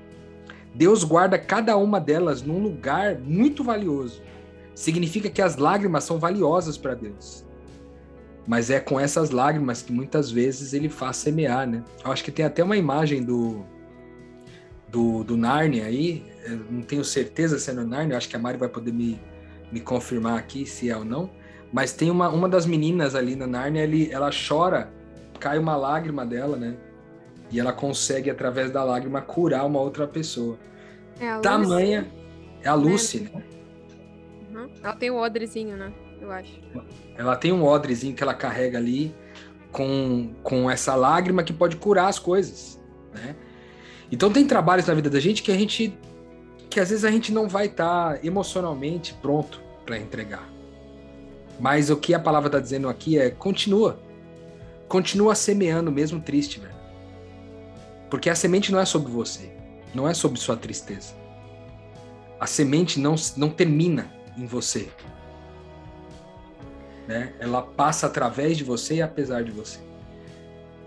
Deus 0.75 1.03
guarda 1.03 1.37
cada 1.37 1.75
uma 1.77 1.99
delas 1.99 2.41
num 2.43 2.59
lugar 2.59 3.17
muito 3.19 3.63
valioso. 3.63 4.21
Significa 4.75 5.29
que 5.29 5.41
as 5.41 5.57
lágrimas 5.57 6.03
são 6.03 6.19
valiosas 6.19 6.77
para 6.77 6.93
Deus. 6.93 7.45
Mas 8.45 8.69
é 8.69 8.79
com 8.79 8.99
essas 8.99 9.29
lágrimas 9.29 9.81
que 9.81 9.93
muitas 9.93 10.31
vezes 10.31 10.73
ele 10.73 10.89
faz 10.89 11.17
semear, 11.17 11.67
né? 11.67 11.83
Eu 12.03 12.11
acho 12.11 12.23
que 12.23 12.31
tem 12.31 12.45
até 12.45 12.63
uma 12.63 12.75
imagem 12.75 13.23
do 13.23 13.65
do, 14.93 15.23
do 15.23 15.35
Narnia 15.35 15.85
aí, 15.85 16.23
eu 16.45 16.57
não 16.69 16.83
tenho 16.83 17.03
certeza 17.03 17.57
se 17.57 17.71
é 17.71 17.73
no 17.73 17.83
Narnia, 17.83 18.15
acho 18.15 18.29
que 18.29 18.35
a 18.35 18.39
Mari 18.39 18.59
vai 18.59 18.69
poder 18.69 18.93
me, 18.93 19.19
me 19.71 19.79
confirmar 19.79 20.37
aqui 20.37 20.67
se 20.67 20.87
é 20.87 20.95
ou 20.95 21.03
não, 21.03 21.31
mas 21.71 21.93
tem 21.93 22.11
uma, 22.11 22.29
uma 22.29 22.47
das 22.47 22.67
meninas 22.67 23.15
ali 23.15 23.35
na 23.35 23.47
Narnia, 23.47 23.81
ele, 23.81 24.11
ela 24.11 24.29
chora, 24.29 24.93
cai 25.39 25.57
uma 25.57 25.75
lágrima 25.75 26.23
dela, 26.23 26.55
né? 26.55 26.77
E 27.49 27.59
ela 27.59 27.73
consegue, 27.73 28.29
através 28.29 28.69
da 28.69 28.83
lágrima, 28.83 29.19
curar 29.19 29.65
uma 29.65 29.79
outra 29.79 30.07
pessoa. 30.07 30.57
É 31.19 31.29
a 31.29 31.39
Tamanha. 31.39 32.01
Lucy. 32.01 32.63
É 32.63 32.69
a 32.69 32.73
Lucy, 32.75 33.19
né? 33.21 33.29
né? 33.33 33.43
Uhum. 34.53 34.69
Ela 34.83 34.95
tem 34.95 35.09
um 35.09 35.17
odrezinho, 35.17 35.75
né? 35.75 35.91
Eu 36.21 36.31
acho. 36.31 36.59
Ela 37.17 37.35
tem 37.35 37.51
um 37.51 37.65
odrezinho 37.65 38.15
que 38.15 38.23
ela 38.23 38.33
carrega 38.33 38.77
ali 38.77 39.13
com, 39.71 40.33
com 40.43 40.69
essa 40.69 40.95
lágrima 40.95 41.43
que 41.43 41.51
pode 41.51 41.75
curar 41.75 42.07
as 42.07 42.19
coisas, 42.19 42.79
né? 43.13 43.35
Então 44.11 44.31
tem 44.31 44.45
trabalhos 44.45 44.85
na 44.85 44.93
vida 44.93 45.09
da 45.09 45.19
gente 45.19 45.41
que 45.41 45.51
a 45.51 45.57
gente 45.57 45.97
que 46.69 46.79
às 46.79 46.89
vezes 46.89 47.05
a 47.05 47.11
gente 47.11 47.31
não 47.31 47.47
vai 47.47 47.67
estar 47.67 48.13
tá 48.13 48.19
emocionalmente 48.23 49.13
pronto 49.15 49.61
para 49.85 49.97
entregar. 49.97 50.47
Mas 51.59 51.89
o 51.89 51.97
que 51.97 52.13
a 52.13 52.19
palavra 52.19 52.47
está 52.47 52.59
dizendo 52.59 52.89
aqui 52.89 53.17
é 53.17 53.29
continua. 53.29 53.99
Continua 54.87 55.35
semeando 55.35 55.91
mesmo 55.91 56.19
triste, 56.19 56.59
velho. 56.59 56.73
Porque 58.09 58.29
a 58.29 58.35
semente 58.35 58.71
não 58.71 58.79
é 58.79 58.85
sobre 58.85 59.11
você, 59.11 59.51
não 59.93 60.07
é 60.07 60.13
sobre 60.13 60.39
sua 60.39 60.55
tristeza. 60.55 61.15
A 62.39 62.45
semente 62.45 62.99
não, 62.99 63.15
não 63.37 63.49
termina 63.49 64.11
em 64.37 64.45
você. 64.45 64.89
Né? 67.07 67.33
Ela 67.39 67.61
passa 67.61 68.07
através 68.07 68.57
de 68.57 68.63
você 68.63 68.95
e 68.95 69.01
apesar 69.01 69.43
de 69.43 69.51
você. 69.51 69.79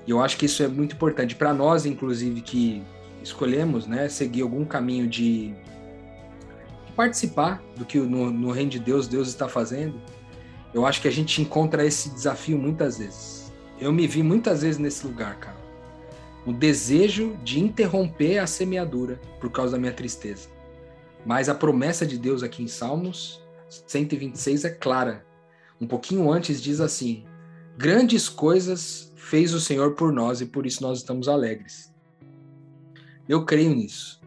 E 0.06 0.10
eu 0.10 0.22
acho 0.22 0.36
que 0.36 0.46
isso 0.46 0.62
é 0.62 0.68
muito 0.68 0.94
importante 0.94 1.34
para 1.34 1.52
nós, 1.52 1.84
inclusive, 1.84 2.40
que 2.40 2.82
escolhemos 3.22 3.86
né, 3.86 4.08
seguir 4.08 4.42
algum 4.42 4.64
caminho 4.64 5.08
de 5.08 5.54
participar 6.94 7.62
do 7.76 7.84
que 7.84 7.98
no, 7.98 8.30
no 8.30 8.50
reino 8.50 8.70
de 8.70 8.78
Deus 8.78 9.06
Deus 9.06 9.28
está 9.28 9.48
fazendo, 9.48 10.00
eu 10.72 10.86
acho 10.86 11.02
que 11.02 11.08
a 11.08 11.12
gente 11.12 11.42
encontra 11.42 11.84
esse 11.84 12.08
desafio 12.10 12.58
muitas 12.58 12.98
vezes. 12.98 13.52
Eu 13.78 13.92
me 13.92 14.06
vi 14.06 14.22
muitas 14.22 14.62
vezes 14.62 14.78
nesse 14.78 15.06
lugar, 15.06 15.36
cara. 15.38 15.56
O 16.46 16.52
desejo 16.52 17.36
de 17.42 17.60
interromper 17.60 18.38
a 18.38 18.46
semeadura 18.46 19.20
por 19.40 19.50
causa 19.50 19.72
da 19.72 19.78
minha 19.78 19.92
tristeza. 19.92 20.48
Mas 21.26 21.48
a 21.48 21.54
promessa 21.54 22.06
de 22.06 22.16
Deus 22.16 22.44
aqui 22.44 22.62
em 22.62 22.68
Salmos 22.68 23.44
126 23.68 24.64
é 24.64 24.70
clara. 24.70 25.26
Um 25.80 25.86
pouquinho 25.86 26.30
antes 26.30 26.62
diz 26.62 26.80
assim: 26.80 27.24
Grandes 27.76 28.28
coisas 28.28 29.12
fez 29.16 29.52
o 29.52 29.60
Senhor 29.60 29.96
por 29.96 30.12
nós 30.12 30.40
e 30.40 30.46
por 30.46 30.64
isso 30.64 30.80
nós 30.84 30.98
estamos 30.98 31.26
alegres. 31.26 31.92
Eu 33.28 33.44
creio 33.44 33.74
nisso. 33.74 34.20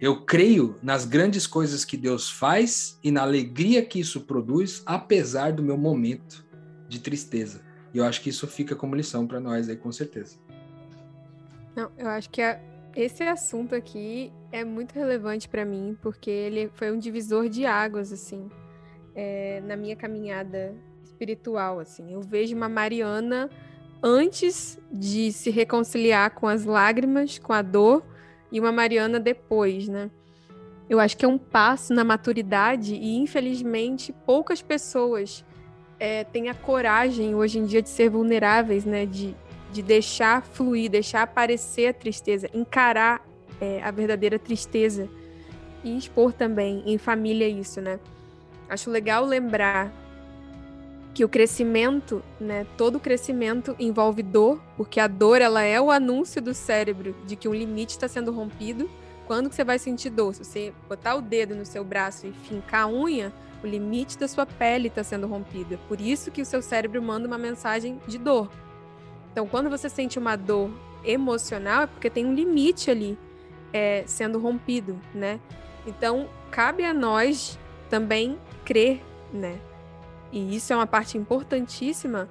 Eu 0.00 0.24
creio 0.24 0.76
nas 0.80 1.04
grandes 1.04 1.44
coisas 1.44 1.84
que 1.84 1.96
Deus 1.96 2.30
faz 2.30 3.00
e 3.02 3.10
na 3.10 3.22
alegria 3.22 3.84
que 3.84 3.98
isso 3.98 4.20
produz, 4.20 4.80
apesar 4.86 5.52
do 5.52 5.62
meu 5.62 5.76
momento 5.76 6.46
de 6.88 7.00
tristeza. 7.00 7.62
E 7.92 7.98
eu 7.98 8.04
acho 8.04 8.20
que 8.20 8.30
isso 8.30 8.46
fica 8.46 8.76
como 8.76 8.94
lição 8.94 9.26
para 9.26 9.40
nós 9.40 9.68
aí, 9.68 9.76
com 9.76 9.90
certeza. 9.90 10.36
Não, 11.74 11.90
eu 11.98 12.08
acho 12.08 12.30
que 12.30 12.40
a, 12.40 12.60
esse 12.94 13.24
assunto 13.24 13.74
aqui 13.74 14.32
é 14.54 14.62
muito 14.62 14.94
relevante 14.94 15.48
para 15.48 15.64
mim, 15.64 15.98
porque 16.00 16.30
ele 16.30 16.70
foi 16.74 16.92
um 16.92 16.98
divisor 16.98 17.48
de 17.48 17.66
águas, 17.66 18.12
assim, 18.12 18.48
é, 19.12 19.60
na 19.66 19.74
minha 19.74 19.96
caminhada 19.96 20.72
espiritual, 21.02 21.80
assim. 21.80 22.12
Eu 22.12 22.20
vejo 22.20 22.54
uma 22.54 22.68
Mariana 22.68 23.50
antes 24.00 24.78
de 24.92 25.32
se 25.32 25.50
reconciliar 25.50 26.30
com 26.30 26.46
as 26.46 26.64
lágrimas, 26.64 27.36
com 27.36 27.52
a 27.52 27.62
dor, 27.62 28.04
e 28.52 28.60
uma 28.60 28.70
Mariana 28.70 29.18
depois, 29.18 29.88
né? 29.88 30.08
Eu 30.88 31.00
acho 31.00 31.16
que 31.16 31.24
é 31.24 31.28
um 31.28 31.38
passo 31.38 31.92
na 31.92 32.04
maturidade 32.04 32.94
e, 32.94 33.16
infelizmente, 33.16 34.12
poucas 34.24 34.62
pessoas 34.62 35.44
é, 35.98 36.22
têm 36.22 36.48
a 36.48 36.54
coragem 36.54 37.34
hoje 37.34 37.58
em 37.58 37.64
dia 37.64 37.82
de 37.82 37.88
ser 37.88 38.08
vulneráveis, 38.08 38.84
né? 38.84 39.04
De, 39.04 39.34
de 39.72 39.82
deixar 39.82 40.42
fluir, 40.44 40.88
deixar 40.88 41.22
aparecer 41.22 41.88
a 41.88 41.92
tristeza, 41.92 42.48
encarar 42.54 43.33
é, 43.60 43.82
a 43.82 43.90
verdadeira 43.90 44.38
tristeza 44.38 45.08
e 45.82 45.96
expor 45.96 46.32
também 46.32 46.82
em 46.86 46.98
família 46.98 47.48
isso, 47.48 47.80
né? 47.80 48.00
Acho 48.68 48.90
legal 48.90 49.24
lembrar 49.24 49.92
que 51.12 51.24
o 51.24 51.28
crescimento, 51.28 52.24
né, 52.40 52.66
todo 52.76 52.98
crescimento 52.98 53.76
envolve 53.78 54.22
dor, 54.22 54.60
porque 54.76 54.98
a 54.98 55.06
dor 55.06 55.40
ela 55.40 55.62
é 55.62 55.80
o 55.80 55.90
anúncio 55.90 56.42
do 56.42 56.52
cérebro 56.52 57.14
de 57.24 57.36
que 57.36 57.48
um 57.48 57.54
limite 57.54 57.90
está 57.90 58.08
sendo 58.08 58.32
rompido. 58.32 58.90
Quando 59.26 59.48
que 59.48 59.54
você 59.54 59.62
vai 59.62 59.78
sentir 59.78 60.10
dor? 60.10 60.34
Se 60.34 60.44
você 60.44 60.72
botar 60.88 61.14
o 61.14 61.22
dedo 61.22 61.54
no 61.54 61.64
seu 61.64 61.84
braço 61.84 62.26
e 62.26 62.32
fincar 62.32 62.84
a 62.84 62.88
unha, 62.88 63.32
o 63.62 63.66
limite 63.66 64.18
da 64.18 64.26
sua 64.26 64.44
pele 64.44 64.88
está 64.88 65.04
sendo 65.04 65.26
rompido. 65.26 65.78
Por 65.88 66.00
isso 66.00 66.32
que 66.32 66.42
o 66.42 66.44
seu 66.44 66.60
cérebro 66.60 67.00
manda 67.00 67.28
uma 67.28 67.38
mensagem 67.38 68.00
de 68.08 68.18
dor. 68.18 68.50
Então, 69.30 69.46
quando 69.46 69.70
você 69.70 69.88
sente 69.88 70.18
uma 70.18 70.36
dor 70.36 70.70
emocional, 71.04 71.82
é 71.82 71.86
porque 71.86 72.10
tem 72.10 72.26
um 72.26 72.34
limite 72.34 72.90
ali 72.90 73.16
é, 73.74 74.04
sendo 74.06 74.38
rompido, 74.38 74.96
né? 75.12 75.40
Então, 75.84 76.28
cabe 76.48 76.84
a 76.84 76.94
nós 76.94 77.58
também 77.90 78.38
crer, 78.64 79.02
né? 79.32 79.58
E 80.32 80.54
isso 80.54 80.72
é 80.72 80.76
uma 80.76 80.86
parte 80.86 81.18
importantíssima, 81.18 82.28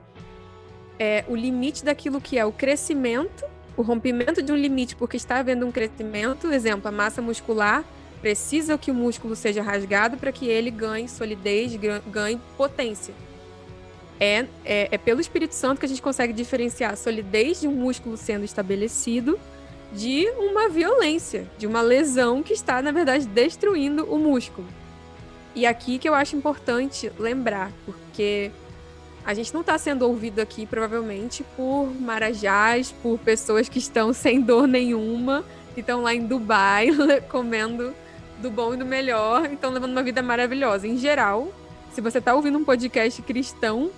é 0.98 1.26
o 1.28 1.36
limite 1.36 1.84
daquilo 1.84 2.22
que 2.22 2.38
é 2.40 2.46
o 2.46 2.52
crescimento, 2.52 3.44
o 3.76 3.82
rompimento 3.82 4.42
de 4.42 4.52
um 4.52 4.56
limite 4.56 4.96
porque 4.96 5.18
está 5.18 5.40
havendo 5.40 5.66
um 5.66 5.72
crescimento, 5.72 6.52
exemplo, 6.52 6.88
a 6.88 6.92
massa 6.92 7.22
muscular 7.22 7.84
precisa 8.22 8.78
que 8.78 8.90
o 8.90 8.94
músculo 8.94 9.36
seja 9.36 9.62
rasgado 9.62 10.16
para 10.16 10.32
que 10.32 10.48
ele 10.48 10.72
ganhe 10.72 11.10
solidez, 11.10 11.76
ganhe 12.08 12.40
potência. 12.56 13.14
É, 14.18 14.46
é, 14.64 14.88
é, 14.92 14.98
pelo 14.98 15.20
Espírito 15.20 15.54
Santo 15.54 15.80
que 15.80 15.86
a 15.86 15.90
gente 15.90 16.02
consegue 16.02 16.32
diferenciar 16.32 16.94
a 16.94 16.96
solidez 16.96 17.60
de 17.60 17.68
um 17.68 17.74
músculo 17.74 18.16
sendo 18.16 18.46
estabelecido 18.46 19.38
de 19.94 20.28
uma 20.38 20.68
violência, 20.68 21.48
de 21.58 21.68
uma 21.68 21.82
lesão 21.82 22.42
que 22.42 22.54
está, 22.54 22.82
na 22.82 22.92
verdade, 22.92 23.28
destruindo 23.28 24.04
o 24.06 24.18
músculo. 24.18 24.68
E 25.56 25.66
aqui 25.66 26.00
que 26.00 26.10
eu 26.10 26.16
acho 26.16 26.36
importante 26.36 27.12
lembrar, 27.20 27.72
porque 27.86 28.52
a 29.24 29.34
gente 29.34 29.54
não 29.54 29.62
está 29.62 29.78
sendo 29.78 30.08
ouvido 30.08 30.40
aqui, 30.40 30.66
provavelmente, 30.66 31.46
por 31.56 31.88
marajás, 32.00 32.92
por 32.92 33.20
pessoas 33.20 33.70
que 33.70 33.78
estão 33.78 34.12
sem 34.14 34.42
dor 34.42 34.68
nenhuma, 34.68 35.46
que 35.76 35.82
estão 35.82 36.02
lá 36.02 36.14
em 36.14 36.26
Dubai 36.26 36.88
comendo 37.30 37.94
do 38.40 38.50
bom 38.50 38.74
e 38.74 38.78
do 38.78 38.86
melhor, 38.86 39.50
e 39.50 39.54
estão 39.54 39.72
levando 39.72 39.92
uma 39.92 40.04
vida 40.04 40.22
maravilhosa. 40.22 40.88
Em 40.88 40.98
geral, 40.98 41.54
se 41.94 42.02
você 42.02 42.18
está 42.18 42.34
ouvindo 42.34 42.58
um 42.58 42.66
podcast 42.66 43.22
cristão, 43.22 43.92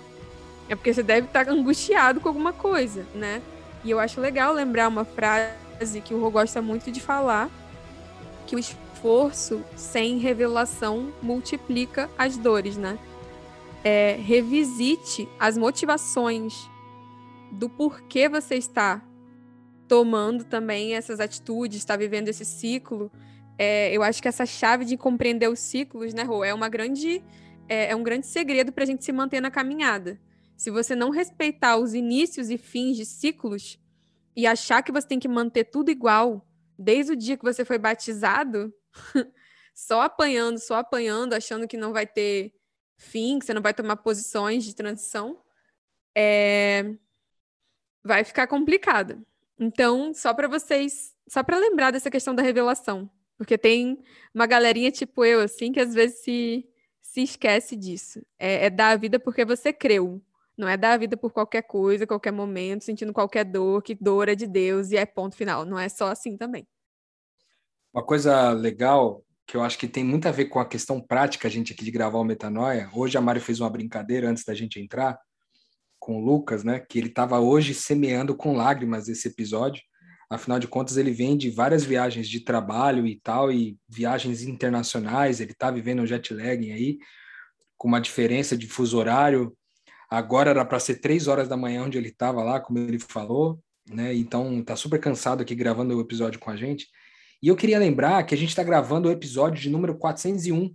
é 0.68 0.76
porque 0.76 0.92
você 0.92 1.02
deve 1.02 1.26
estar 1.26 1.46
tá 1.46 1.50
angustiado 1.50 2.20
com 2.20 2.28
alguma 2.28 2.52
coisa, 2.52 3.06
né? 3.14 3.40
E 3.82 3.90
eu 3.90 3.98
acho 3.98 4.20
legal 4.20 4.52
lembrar 4.52 4.88
uma 4.88 5.04
frase 5.04 5.65
que 6.04 6.14
o 6.14 6.20
Rô 6.20 6.30
gosta 6.30 6.62
muito 6.62 6.90
de 6.90 7.00
falar, 7.00 7.50
que 8.46 8.56
o 8.56 8.58
esforço 8.58 9.62
sem 9.74 10.18
revelação 10.18 11.12
multiplica 11.22 12.10
as 12.16 12.36
dores, 12.36 12.76
né? 12.76 12.98
É, 13.84 14.16
revisite 14.20 15.28
as 15.38 15.56
motivações 15.56 16.68
do 17.52 17.68
porquê 17.68 18.28
você 18.28 18.56
está 18.56 19.02
tomando 19.86 20.44
também 20.44 20.94
essas 20.94 21.20
atitudes, 21.20 21.78
está 21.78 21.96
vivendo 21.96 22.28
esse 22.28 22.44
ciclo. 22.44 23.10
É, 23.58 23.96
eu 23.96 24.02
acho 24.02 24.20
que 24.20 24.28
essa 24.28 24.44
chave 24.44 24.84
de 24.84 24.96
compreender 24.96 25.48
os 25.48 25.60
ciclos, 25.60 26.12
né, 26.12 26.22
Rô, 26.22 26.44
é 26.44 26.52
uma 26.52 26.68
grande 26.68 27.22
é, 27.68 27.90
é 27.90 27.96
um 27.96 28.02
grande 28.02 28.26
segredo 28.26 28.72
para 28.72 28.84
a 28.84 28.86
gente 28.86 29.04
se 29.04 29.12
manter 29.12 29.40
na 29.40 29.50
caminhada. 29.50 30.18
Se 30.56 30.70
você 30.70 30.94
não 30.94 31.10
respeitar 31.10 31.76
os 31.76 31.94
inícios 31.94 32.50
e 32.50 32.56
fins 32.56 32.96
de 32.96 33.04
ciclos, 33.04 33.78
e 34.36 34.46
achar 34.46 34.82
que 34.82 34.92
você 34.92 35.08
tem 35.08 35.18
que 35.18 35.26
manter 35.26 35.64
tudo 35.64 35.90
igual 35.90 36.46
desde 36.78 37.12
o 37.12 37.16
dia 37.16 37.36
que 37.36 37.44
você 37.44 37.64
foi 37.64 37.78
batizado, 37.78 38.72
só 39.74 40.02
apanhando, 40.02 40.58
só 40.58 40.76
apanhando, 40.76 41.32
achando 41.32 41.66
que 41.66 41.76
não 41.76 41.92
vai 41.92 42.06
ter 42.06 42.54
fim, 42.98 43.38
que 43.38 43.46
você 43.46 43.54
não 43.54 43.62
vai 43.62 43.72
tomar 43.72 43.96
posições 43.96 44.64
de 44.64 44.74
transição, 44.74 45.40
é... 46.14 46.94
vai 48.04 48.24
ficar 48.24 48.46
complicado. 48.46 49.24
Então, 49.58 50.12
só 50.12 50.34
para 50.34 50.48
vocês, 50.48 51.14
só 51.26 51.42
para 51.42 51.58
lembrar 51.58 51.90
dessa 51.90 52.10
questão 52.10 52.34
da 52.34 52.42
revelação, 52.42 53.10
porque 53.38 53.56
tem 53.56 54.02
uma 54.34 54.46
galerinha 54.46 54.90
tipo 54.90 55.24
eu, 55.24 55.40
assim, 55.40 55.72
que 55.72 55.80
às 55.80 55.94
vezes 55.94 56.22
se, 56.22 56.68
se 57.00 57.22
esquece 57.22 57.74
disso. 57.74 58.24
É, 58.38 58.66
é 58.66 58.70
dar 58.70 58.90
a 58.90 58.96
vida 58.96 59.18
porque 59.18 59.44
você 59.44 59.72
creu. 59.72 60.22
Não 60.56 60.66
é 60.68 60.76
dar 60.76 60.92
a 60.92 60.96
vida 60.96 61.16
por 61.16 61.32
qualquer 61.32 61.62
coisa, 61.62 62.06
qualquer 62.06 62.32
momento, 62.32 62.84
sentindo 62.84 63.12
qualquer 63.12 63.44
dor, 63.44 63.82
que 63.82 63.94
dor 63.94 64.28
é 64.28 64.34
de 64.34 64.46
Deus 64.46 64.90
e 64.90 64.96
é 64.96 65.04
ponto 65.04 65.36
final. 65.36 65.66
Não 65.66 65.78
é 65.78 65.88
só 65.88 66.08
assim 66.08 66.36
também. 66.36 66.66
Uma 67.92 68.04
coisa 68.04 68.50
legal 68.52 69.22
que 69.46 69.56
eu 69.56 69.62
acho 69.62 69.78
que 69.78 69.86
tem 69.86 70.02
muito 70.02 70.26
a 70.26 70.32
ver 70.32 70.46
com 70.46 70.58
a 70.58 70.66
questão 70.66 71.00
prática, 71.00 71.46
a 71.46 71.50
gente 71.50 71.72
aqui 71.72 71.84
de 71.84 71.90
gravar 71.90 72.18
o 72.18 72.24
Metanoia. 72.24 72.90
Hoje 72.92 73.16
a 73.16 73.20
Mari 73.20 73.38
fez 73.38 73.60
uma 73.60 73.70
brincadeira 73.70 74.28
antes 74.28 74.44
da 74.44 74.54
gente 74.54 74.80
entrar 74.80 75.18
com 75.98 76.16
o 76.16 76.24
Lucas, 76.24 76.64
né? 76.64 76.80
Que 76.80 76.98
ele 76.98 77.08
estava 77.08 77.38
hoje 77.38 77.74
semeando 77.74 78.34
com 78.34 78.56
lágrimas 78.56 79.08
esse 79.08 79.28
episódio. 79.28 79.82
Afinal 80.28 80.58
de 80.58 80.66
contas, 80.66 80.96
ele 80.96 81.12
vem 81.12 81.36
de 81.36 81.50
várias 81.50 81.84
viagens 81.84 82.28
de 82.28 82.40
trabalho 82.40 83.06
e 83.06 83.20
tal, 83.20 83.52
e 83.52 83.78
viagens 83.88 84.42
internacionais. 84.42 85.40
Ele 85.40 85.52
está 85.52 85.70
vivendo 85.70 86.02
um 86.02 86.06
jet 86.06 86.34
lag 86.34 86.72
aí, 86.72 86.98
com 87.76 87.86
uma 87.86 88.00
diferença 88.00 88.56
de 88.56 88.66
fuso 88.66 88.98
horário 88.98 89.56
Agora 90.08 90.50
era 90.50 90.64
para 90.64 90.78
ser 90.78 90.96
três 90.96 91.26
horas 91.26 91.48
da 91.48 91.56
manhã 91.56 91.84
onde 91.84 91.98
ele 91.98 92.08
estava 92.08 92.42
lá, 92.42 92.60
como 92.60 92.78
ele 92.78 92.98
falou, 92.98 93.60
né? 93.88 94.14
Então 94.14 94.62
tá 94.62 94.76
super 94.76 95.00
cansado 95.00 95.42
aqui 95.42 95.54
gravando 95.54 95.96
o 95.96 96.00
episódio 96.00 96.38
com 96.38 96.50
a 96.50 96.56
gente. 96.56 96.88
E 97.42 97.48
eu 97.48 97.56
queria 97.56 97.78
lembrar 97.78 98.22
que 98.24 98.34
a 98.34 98.38
gente 98.38 98.50
está 98.50 98.62
gravando 98.62 99.08
o 99.08 99.12
episódio 99.12 99.60
de 99.60 99.68
número 99.68 99.96
401. 99.98 100.74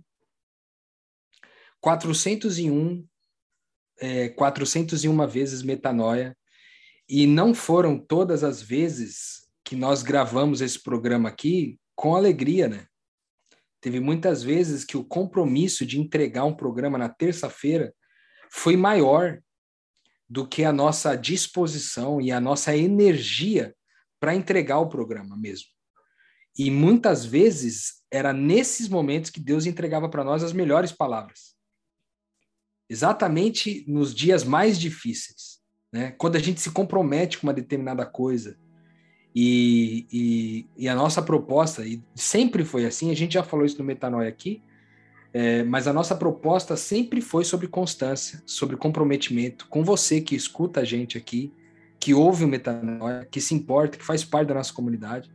401, 1.80 3.04
é, 3.98 4.28
401 4.30 5.26
vezes 5.26 5.62
metanoia. 5.62 6.36
E 7.08 7.26
não 7.26 7.54
foram 7.54 7.98
todas 7.98 8.44
as 8.44 8.62
vezes 8.62 9.48
que 9.64 9.74
nós 9.74 10.02
gravamos 10.02 10.60
esse 10.60 10.80
programa 10.80 11.28
aqui 11.28 11.78
com 11.94 12.14
alegria, 12.14 12.68
né? 12.68 12.86
Teve 13.80 13.98
muitas 13.98 14.42
vezes 14.42 14.84
que 14.84 14.96
o 14.96 15.04
compromisso 15.04 15.84
de 15.84 15.98
entregar 15.98 16.44
um 16.44 16.54
programa 16.54 16.96
na 16.96 17.08
terça-feira 17.08 17.92
foi 18.52 18.76
maior 18.76 19.42
do 20.28 20.46
que 20.46 20.62
a 20.62 20.72
nossa 20.72 21.16
disposição 21.16 22.20
e 22.20 22.30
a 22.30 22.38
nossa 22.38 22.76
energia 22.76 23.74
para 24.20 24.34
entregar 24.34 24.78
o 24.78 24.88
programa 24.88 25.36
mesmo. 25.36 25.68
E 26.56 26.70
muitas 26.70 27.24
vezes 27.24 28.02
era 28.10 28.30
nesses 28.30 28.88
momentos 28.88 29.30
que 29.30 29.40
Deus 29.40 29.64
entregava 29.64 30.06
para 30.06 30.22
nós 30.22 30.44
as 30.44 30.52
melhores 30.52 30.92
palavras. 30.92 31.54
Exatamente 32.90 33.86
nos 33.88 34.14
dias 34.14 34.44
mais 34.44 34.78
difíceis, 34.78 35.58
né? 35.90 36.10
Quando 36.12 36.36
a 36.36 36.38
gente 36.38 36.60
se 36.60 36.70
compromete 36.70 37.38
com 37.38 37.46
uma 37.46 37.54
determinada 37.54 38.04
coisa. 38.04 38.58
E, 39.34 40.06
e, 40.12 40.66
e 40.76 40.88
a 40.90 40.94
nossa 40.94 41.22
proposta, 41.22 41.86
e 41.86 42.02
sempre 42.14 42.66
foi 42.66 42.84
assim, 42.84 43.10
a 43.10 43.16
gente 43.16 43.32
já 43.32 43.42
falou 43.42 43.64
isso 43.64 43.78
no 43.78 43.84
Metanoia 43.84 44.28
aqui, 44.28 44.62
é, 45.34 45.62
mas 45.62 45.88
a 45.88 45.92
nossa 45.92 46.14
proposta 46.14 46.76
sempre 46.76 47.20
foi 47.20 47.44
sobre 47.44 47.66
constância, 47.66 48.42
sobre 48.44 48.76
comprometimento 48.76 49.66
com 49.68 49.82
você 49.82 50.20
que 50.20 50.34
escuta 50.34 50.80
a 50.80 50.84
gente 50.84 51.16
aqui, 51.16 51.52
que 51.98 52.12
ouve 52.12 52.44
o 52.44 52.48
Metanoia, 52.48 53.26
que 53.30 53.40
se 53.40 53.54
importa, 53.54 53.96
que 53.96 54.04
faz 54.04 54.24
parte 54.24 54.48
da 54.48 54.54
nossa 54.54 54.72
comunidade. 54.72 55.30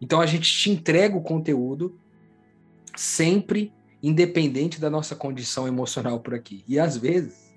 Então 0.00 0.20
a 0.20 0.26
gente 0.26 0.50
te 0.52 0.70
entrega 0.70 1.16
o 1.16 1.22
conteúdo 1.22 1.98
sempre 2.94 3.72
independente 4.02 4.80
da 4.80 4.90
nossa 4.90 5.16
condição 5.16 5.66
emocional 5.66 6.20
por 6.20 6.34
aqui. 6.34 6.62
E 6.68 6.78
às 6.78 6.96
vezes 6.96 7.54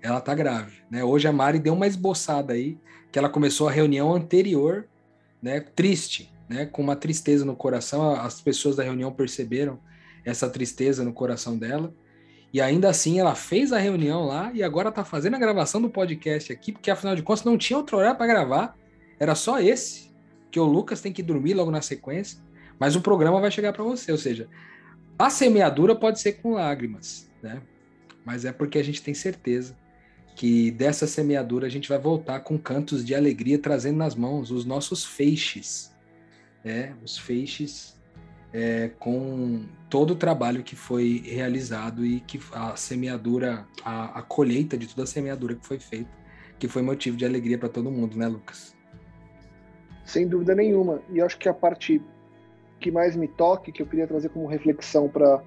ela 0.00 0.20
tá 0.20 0.34
grave, 0.34 0.76
né? 0.90 1.02
Hoje 1.02 1.26
a 1.26 1.32
Mari 1.32 1.58
deu 1.58 1.74
uma 1.74 1.86
esboçada 1.86 2.52
aí 2.52 2.78
que 3.10 3.18
ela 3.18 3.28
começou 3.28 3.68
a 3.68 3.72
reunião 3.72 4.14
anterior, 4.14 4.86
né, 5.42 5.60
triste, 5.60 6.32
né, 6.48 6.66
com 6.66 6.82
uma 6.82 6.94
tristeza 6.94 7.44
no 7.44 7.56
coração. 7.56 8.12
As 8.12 8.40
pessoas 8.40 8.76
da 8.76 8.82
reunião 8.82 9.12
perceberam 9.12 9.80
essa 10.28 10.48
tristeza 10.48 11.04
no 11.04 11.12
coração 11.12 11.56
dela. 11.56 11.92
E 12.52 12.60
ainda 12.60 12.88
assim 12.88 13.18
ela 13.18 13.34
fez 13.34 13.72
a 13.72 13.78
reunião 13.78 14.24
lá 14.24 14.50
e 14.52 14.62
agora 14.62 14.88
está 14.88 15.04
fazendo 15.04 15.34
a 15.34 15.38
gravação 15.38 15.80
do 15.80 15.90
podcast 15.90 16.52
aqui, 16.52 16.72
porque 16.72 16.90
afinal 16.90 17.14
de 17.14 17.22
contas 17.22 17.44
não 17.44 17.58
tinha 17.58 17.76
outro 17.76 17.96
horário 17.96 18.16
para 18.16 18.26
gravar, 18.26 18.76
era 19.18 19.34
só 19.34 19.60
esse, 19.60 20.10
que 20.50 20.58
o 20.58 20.64
Lucas 20.64 21.00
tem 21.00 21.12
que 21.12 21.22
dormir 21.22 21.54
logo 21.54 21.70
na 21.70 21.82
sequência, 21.82 22.40
mas 22.78 22.96
o 22.96 23.02
programa 23.02 23.40
vai 23.40 23.50
chegar 23.50 23.72
para 23.72 23.84
você, 23.84 24.10
ou 24.10 24.16
seja, 24.16 24.48
a 25.18 25.28
semeadura 25.28 25.94
pode 25.94 26.20
ser 26.20 26.34
com 26.34 26.52
lágrimas, 26.52 27.30
né? 27.42 27.60
Mas 28.24 28.44
é 28.44 28.52
porque 28.52 28.78
a 28.78 28.84
gente 28.84 29.02
tem 29.02 29.12
certeza 29.12 29.76
que 30.34 30.70
dessa 30.70 31.06
semeadura 31.06 31.66
a 31.66 31.70
gente 31.70 31.88
vai 31.88 31.98
voltar 31.98 32.40
com 32.40 32.56
cantos 32.56 33.04
de 33.04 33.14
alegria, 33.14 33.58
trazendo 33.58 33.98
nas 33.98 34.14
mãos 34.14 34.50
os 34.50 34.64
nossos 34.64 35.04
feixes, 35.04 35.92
né? 36.64 36.94
Os 37.04 37.18
feixes 37.18 37.97
é, 38.52 38.90
com 38.98 39.64
todo 39.88 40.12
o 40.12 40.16
trabalho 40.16 40.62
que 40.62 40.76
foi 40.76 41.22
realizado 41.24 42.04
e 42.04 42.20
que 42.20 42.40
a 42.52 42.76
semeadura, 42.76 43.66
a, 43.84 44.18
a 44.18 44.22
colheita 44.22 44.76
de 44.76 44.88
toda 44.88 45.02
a 45.04 45.06
semeadura 45.06 45.54
que 45.54 45.66
foi 45.66 45.78
feita, 45.78 46.10
que 46.58 46.68
foi 46.68 46.82
motivo 46.82 47.16
de 47.16 47.24
alegria 47.24 47.58
para 47.58 47.68
todo 47.68 47.90
mundo, 47.90 48.16
né, 48.16 48.26
Lucas? 48.26 48.76
Sem 50.04 50.26
dúvida 50.26 50.54
nenhuma. 50.54 51.02
E 51.10 51.20
acho 51.20 51.38
que 51.38 51.48
a 51.48 51.54
parte 51.54 52.02
que 52.80 52.90
mais 52.90 53.16
me 53.16 53.28
toque, 53.28 53.72
que 53.72 53.82
eu 53.82 53.86
queria 53.86 54.06
trazer 54.06 54.28
como 54.30 54.46
reflexão 54.46 55.08
para 55.08 55.42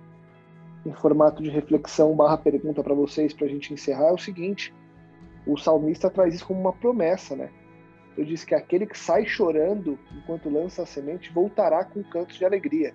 em 0.85 0.93
formato 0.93 1.43
de 1.43 1.49
reflexão 1.49 2.15
barra 2.15 2.37
pergunta 2.37 2.83
para 2.83 2.93
vocês 2.95 3.33
para 3.33 3.45
a 3.45 3.49
gente 3.49 3.73
encerrar 3.73 4.07
é 4.07 4.11
o 4.11 4.17
seguinte: 4.17 4.73
o 5.45 5.57
salmista 5.57 6.09
traz 6.09 6.33
isso 6.33 6.45
como 6.45 6.59
uma 6.59 6.73
promessa, 6.73 7.35
né? 7.35 7.49
Eu 8.17 8.26
disse 8.26 8.45
que 8.45 8.54
aquele 8.54 8.86
que 8.86 8.97
sai 8.97 9.26
chorando 9.26 9.97
enquanto 10.15 10.50
lança 10.50 10.84
a 10.84 10.86
semente 10.86 11.32
voltará 11.32 11.84
com 11.84 12.04
cantos 12.04 12.38
de 12.38 12.45
alegria. 12.45 12.93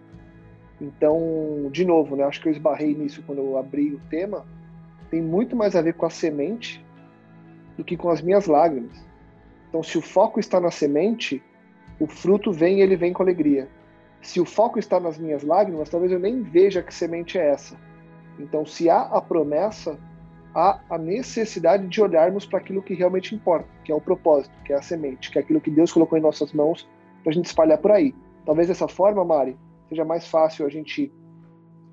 Então, 0.81 1.71
de 1.73 1.85
novo, 1.85 2.17
né, 2.17 2.25
acho 2.25 2.41
que 2.41 2.49
eu 2.49 2.53
esbarrei 2.53 2.95
nisso 2.95 3.23
quando 3.27 3.39
eu 3.39 3.57
abri 3.57 3.95
o 3.95 4.01
tema, 4.11 4.45
tem 5.11 5.23
muito 5.23 5.57
mais 5.57 5.75
a 5.75 5.83
ver 5.83 5.95
com 5.95 6.05
a 6.05 6.11
semente 6.11 6.85
do 7.77 7.85
que 7.85 7.97
com 7.97 8.11
as 8.11 8.21
minhas 8.21 8.47
lágrimas. 8.47 9.05
Então, 9.69 9.83
se 9.83 9.97
o 9.97 10.03
foco 10.03 10.39
está 10.39 10.61
na 10.61 10.71
semente, 10.71 11.43
o 11.99 12.07
fruto 12.07 12.53
vem 12.53 12.79
e 12.79 12.83
ele 12.83 12.97
vem 12.97 13.13
com 13.13 13.23
alegria. 13.23 13.69
Se 14.21 14.41
o 14.41 14.45
foco 14.45 14.79
está 14.79 14.99
nas 15.01 15.19
minhas 15.19 15.43
lágrimas, 15.43 15.89
talvez 15.89 16.13
eu 16.13 16.19
nem 16.19 16.43
veja 16.43 16.83
que 16.83 16.93
semente 16.93 17.39
é 17.39 17.51
essa. 17.51 17.77
Então, 18.39 18.67
se 18.67 18.91
há 18.91 19.01
a 19.01 19.21
promessa, 19.21 19.99
há 20.57 20.81
a 20.89 20.97
necessidade 20.97 21.87
de 21.87 22.01
olharmos 22.01 22.47
para 22.47 22.59
aquilo 22.59 22.83
que 22.83 22.95
realmente 22.95 23.35
importa, 23.35 23.69
que 23.85 23.93
é 23.93 23.95
o 23.95 24.01
propósito, 24.01 24.55
que 24.65 24.73
é 24.73 24.77
a 24.77 24.81
semente, 24.81 25.31
que 25.31 25.39
é 25.39 25.43
aquilo 25.43 25.61
que 25.61 25.71
Deus 25.71 25.93
colocou 25.93 26.17
em 26.17 26.23
nossas 26.23 26.51
mãos 26.55 26.89
para 27.23 27.31
a 27.31 27.35
gente 27.35 27.45
espalhar 27.45 27.77
por 27.77 27.93
aí. 27.93 28.15
Talvez 28.47 28.67
dessa 28.67 28.89
forma, 28.89 29.23
Mari, 29.23 29.55
seja 29.91 30.03
mais 30.03 30.27
fácil 30.27 30.65
a 30.65 30.71
gente 30.71 31.13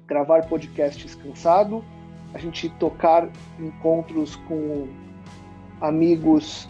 gravar 0.07 0.47
podcasts 0.47 1.13
cansado, 1.13 1.83
a 2.33 2.37
gente 2.37 2.69
tocar 2.79 3.29
encontros 3.59 4.37
com 4.47 4.87
amigos 5.81 6.69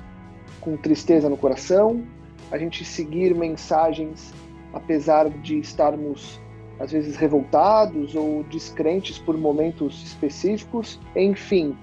com 0.61 0.75
tristeza 0.75 1.29
no 1.29 1.37
coração, 1.37 2.03
a 2.51 2.57
gente 2.57 2.83
seguir 2.83 3.35
mensagens 3.35 4.33
apesar 4.73 5.29
de 5.29 5.59
estarmos 5.59 6.41
às 6.79 6.91
vezes 6.91 7.15
revoltados 7.15 8.15
ou 8.15 8.43
descrentes 8.43 9.17
por 9.17 9.37
momentos 9.37 10.03
específicos, 10.03 10.99
enfim, 11.15 11.77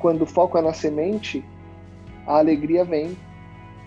quando 0.00 0.22
o 0.22 0.26
foco 0.26 0.58
é 0.58 0.62
na 0.62 0.72
semente, 0.72 1.44
a 2.26 2.38
alegria 2.38 2.84
vem 2.84 3.16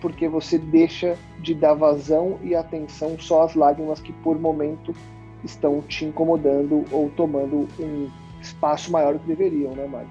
porque 0.00 0.28
você 0.28 0.58
deixa 0.58 1.16
de 1.40 1.54
dar 1.54 1.74
vazão 1.74 2.38
e 2.42 2.54
atenção 2.54 3.18
só 3.18 3.42
às 3.42 3.54
lágrimas 3.54 4.00
que 4.00 4.12
por 4.12 4.38
momento 4.38 4.94
estão 5.44 5.80
te 5.82 6.04
incomodando 6.04 6.84
ou 6.90 7.10
tomando 7.10 7.68
um 7.78 8.08
espaço 8.40 8.90
maior 8.92 9.14
do 9.14 9.20
que 9.20 9.26
deveriam, 9.26 9.72
né, 9.72 9.86
Mari? 9.86 10.08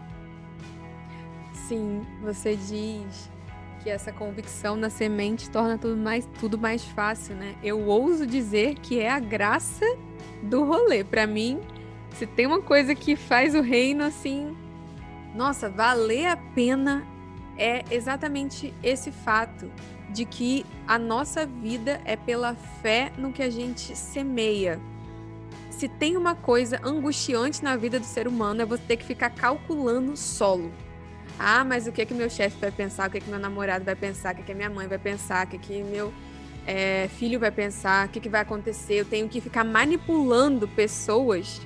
Sim, 1.54 2.02
você 2.22 2.56
diz 2.56 3.30
que 3.88 3.92
essa 3.92 4.12
convicção 4.12 4.76
na 4.76 4.90
semente 4.90 5.50
torna 5.50 5.78
tudo 5.78 5.96
mais, 5.96 6.28
tudo 6.42 6.58
mais 6.58 6.84
fácil, 6.84 7.38
né? 7.38 7.56
Eu 7.64 7.88
ouso 7.88 8.28
dizer 8.28 8.76
que 8.76 9.00
é 9.00 9.10
a 9.10 9.18
graça 9.18 9.86
do 10.44 10.66
rolê. 10.66 11.06
Para 11.06 11.26
mim, 11.26 11.62
se 12.12 12.28
tem 12.28 12.46
uma 12.46 12.62
coisa 12.62 12.94
que 12.94 13.16
faz 13.16 13.56
o 13.56 13.62
reino 13.62 14.04
assim, 14.04 14.54
nossa, 15.34 15.70
valer 15.70 16.26
a 16.26 16.36
pena 16.36 17.08
é 17.58 17.86
exatamente 17.90 18.74
esse 18.84 19.10
fato 19.10 19.72
de 20.10 20.26
que 20.26 20.66
a 20.86 21.00
nossa 21.00 21.46
vida 21.46 22.02
é 22.04 22.18
pela 22.18 22.56
fé 22.82 23.14
no 23.18 23.32
que 23.32 23.42
a 23.42 23.50
gente 23.50 23.96
semeia. 23.96 24.82
Se 25.70 25.88
tem 25.88 26.18
uma 26.18 26.36
coisa 26.36 26.78
angustiante 26.84 27.64
na 27.64 27.78
vida 27.78 28.02
do 28.02 28.06
ser 28.06 28.28
humano 28.28 28.62
é 28.62 28.66
você 28.66 28.84
ter 28.86 28.98
que 28.98 29.06
ficar 29.06 29.30
calculando 29.30 30.18
solo. 30.18 30.74
Ah, 31.40 31.64
mas 31.64 31.88
o 31.88 31.92
que 31.92 32.06
que 32.06 32.14
meu 32.14 32.30
chefe 32.30 32.58
vai 32.60 32.72
pensar? 32.72 33.08
O 33.08 33.12
que 33.12 33.20
que 33.20 33.30
meu 33.30 33.40
namorado 33.40 33.86
vai 33.86 33.96
pensar? 33.96 34.34
O 34.34 34.38
que 34.38 34.44
que 34.44 34.54
minha 34.54 34.70
mãe 34.70 34.88
vai 34.88 34.98
pensar? 34.98 35.46
O 35.46 35.50
que 35.50 35.58
que 35.58 35.84
meu 35.84 36.12
é, 36.66 37.08
filho 37.08 37.40
vai 37.40 37.52
pensar? 37.52 38.08
O 38.08 38.10
que, 38.10 38.20
que 38.20 38.30
vai 38.30 38.42
acontecer? 38.42 38.96
Eu 38.96 39.06
tenho 39.06 39.30
que 39.30 39.40
ficar 39.40 39.64
manipulando 39.64 40.68
pessoas, 40.68 41.62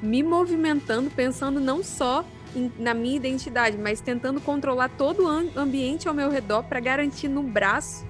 me 0.00 0.22
movimentando, 0.22 1.10
pensando 1.10 1.60
não 1.60 1.82
só 1.82 2.24
na 2.78 2.94
minha 2.94 3.16
identidade, 3.16 3.76
mas 3.76 4.00
tentando 4.00 4.40
controlar 4.40 4.88
todo 4.88 5.24
o 5.24 5.58
ambiente 5.58 6.08
ao 6.08 6.14
meu 6.14 6.30
redor 6.30 6.64
para 6.64 6.80
garantir 6.80 7.28
no 7.28 7.42
braço, 7.42 8.04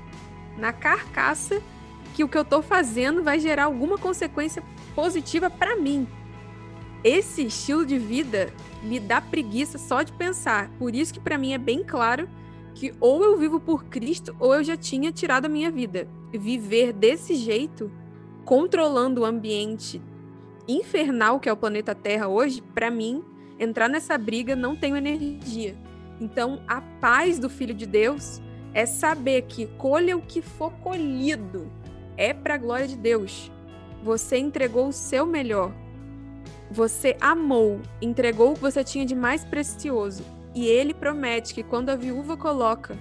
na 0.56 0.72
carcaça, 0.72 1.60
que 2.14 2.24
o 2.24 2.28
que 2.28 2.38
eu 2.38 2.42
estou 2.42 2.62
fazendo 2.62 3.22
vai 3.22 3.38
gerar 3.38 3.64
alguma 3.64 3.98
consequência 3.98 4.62
positiva 4.94 5.50
para 5.50 5.76
mim. 5.76 6.06
Esse 7.02 7.46
estilo 7.46 7.86
de 7.86 7.98
vida 7.98 8.52
me 8.82 9.00
dá 9.00 9.20
preguiça 9.20 9.78
só 9.78 10.02
de 10.02 10.12
pensar. 10.12 10.70
Por 10.78 10.94
isso 10.94 11.14
que 11.14 11.20
para 11.20 11.38
mim 11.38 11.52
é 11.52 11.58
bem 11.58 11.82
claro 11.82 12.28
que 12.74 12.94
ou 13.00 13.24
eu 13.24 13.36
vivo 13.36 13.58
por 13.58 13.84
Cristo 13.84 14.34
ou 14.38 14.54
eu 14.54 14.62
já 14.62 14.76
tinha 14.76 15.10
tirado 15.10 15.46
a 15.46 15.48
minha 15.48 15.70
vida. 15.70 16.06
Viver 16.32 16.92
desse 16.92 17.34
jeito, 17.34 17.90
controlando 18.44 19.22
o 19.22 19.24
ambiente 19.24 20.00
infernal 20.68 21.40
que 21.40 21.48
é 21.48 21.52
o 21.52 21.56
planeta 21.56 21.94
Terra 21.94 22.28
hoje, 22.28 22.62
para 22.62 22.90
mim 22.90 23.24
entrar 23.58 23.88
nessa 23.88 24.16
briga 24.16 24.54
não 24.54 24.76
tenho 24.76 24.96
energia. 24.96 25.76
Então, 26.20 26.62
a 26.68 26.80
paz 26.80 27.38
do 27.38 27.48
Filho 27.48 27.74
de 27.74 27.86
Deus 27.86 28.40
é 28.74 28.84
saber 28.84 29.42
que 29.42 29.66
colha 29.78 30.16
o 30.16 30.22
que 30.22 30.42
for 30.42 30.70
colhido 30.74 31.70
é 32.16 32.34
para 32.34 32.54
a 32.54 32.58
glória 32.58 32.86
de 32.86 32.96
Deus. 32.96 33.50
Você 34.02 34.36
entregou 34.36 34.88
o 34.88 34.92
seu 34.92 35.26
melhor. 35.26 35.72
Você 36.70 37.16
amou, 37.20 37.80
entregou 38.00 38.52
o 38.52 38.54
que 38.54 38.60
você 38.60 38.84
tinha 38.84 39.04
de 39.04 39.14
mais 39.14 39.44
precioso. 39.44 40.24
E 40.54 40.66
ele 40.66 40.94
promete 40.94 41.54
que 41.54 41.62
quando 41.62 41.90
a 41.90 41.96
viúva 41.96 42.36
coloca 42.36 42.96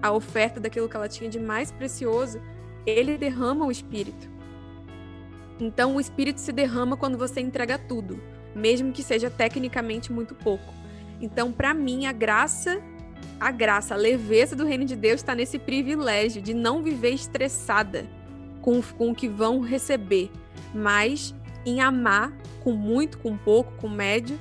a 0.00 0.10
oferta 0.12 0.58
daquilo 0.58 0.88
que 0.88 0.96
ela 0.96 1.08
tinha 1.08 1.28
de 1.28 1.38
mais 1.38 1.70
precioso, 1.70 2.40
ele 2.86 3.16
derrama 3.16 3.66
o 3.66 3.70
espírito. 3.70 4.30
Então, 5.60 5.96
o 5.96 6.00
espírito 6.00 6.40
se 6.40 6.52
derrama 6.52 6.96
quando 6.96 7.16
você 7.16 7.40
entrega 7.40 7.78
tudo 7.78 8.20
mesmo 8.54 8.92
que 8.92 9.02
seja 9.02 9.30
tecnicamente 9.30 10.12
muito 10.12 10.34
pouco. 10.34 10.72
Então, 11.20 11.52
para 11.52 11.72
mim, 11.72 12.06
a 12.06 12.12
graça, 12.12 12.82
a 13.38 13.50
graça, 13.50 13.94
a 13.94 13.96
leveza 13.96 14.56
do 14.56 14.64
reino 14.64 14.84
de 14.84 14.96
Deus 14.96 15.20
está 15.20 15.34
nesse 15.34 15.58
privilégio 15.58 16.42
de 16.42 16.52
não 16.52 16.82
viver 16.82 17.10
estressada 17.10 18.06
com, 18.60 18.82
com 18.82 19.10
o 19.10 19.14
que 19.14 19.28
vão 19.28 19.60
receber, 19.60 20.30
mas 20.74 21.34
em 21.64 21.80
amar 21.80 22.32
com 22.60 22.72
muito, 22.72 23.18
com 23.18 23.36
pouco, 23.36 23.72
com 23.76 23.88
médio 23.88 24.38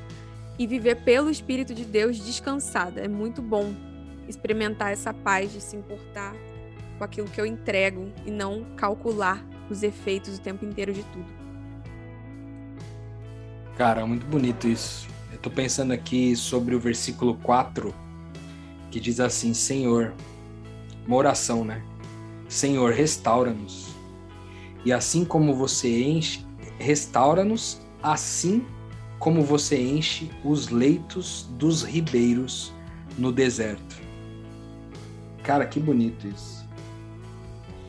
e 0.57 0.67
viver 0.67 1.03
pelo 1.03 1.29
Espírito 1.29 1.73
de 1.73 1.85
Deus 1.85 2.17
descansada. 2.19 3.01
É 3.01 3.07
muito 3.07 3.41
bom 3.41 3.73
experimentar 4.27 4.91
essa 4.91 5.13
paz 5.13 5.51
de 5.51 5.61
se 5.61 5.75
importar 5.75 6.35
com 6.97 7.03
aquilo 7.03 7.27
que 7.27 7.41
eu 7.41 7.45
entrego 7.45 8.11
e 8.25 8.31
não 8.31 8.63
calcular 8.75 9.43
os 9.69 9.83
efeitos 9.83 10.37
o 10.37 10.41
tempo 10.41 10.65
inteiro 10.65 10.93
de 10.93 11.03
tudo. 11.03 11.25
Cara, 13.77 14.05
muito 14.05 14.25
bonito 14.27 14.67
isso. 14.67 15.07
Eu 15.31 15.39
tô 15.39 15.49
pensando 15.49 15.91
aqui 15.91 16.35
sobre 16.35 16.75
o 16.75 16.79
versículo 16.79 17.35
4, 17.37 17.93
que 18.91 18.99
diz 18.99 19.19
assim: 19.19 19.53
Senhor, 19.53 20.13
uma 21.07 21.15
oração, 21.15 21.65
né? 21.65 21.81
Senhor, 22.47 22.91
restaura-nos. 22.91 23.95
E 24.85 24.91
assim 24.91 25.23
como 25.23 25.55
você 25.55 26.03
enche, 26.03 26.45
restaura-nos, 26.81 27.79
assim 28.03 28.65
como 29.19 29.43
você 29.43 29.79
enche 29.79 30.29
os 30.43 30.69
leitos 30.69 31.47
dos 31.51 31.83
ribeiros 31.83 32.73
no 33.17 33.31
deserto. 33.31 34.01
Cara, 35.43 35.65
que 35.65 35.79
bonito 35.79 36.27
isso. 36.27 36.67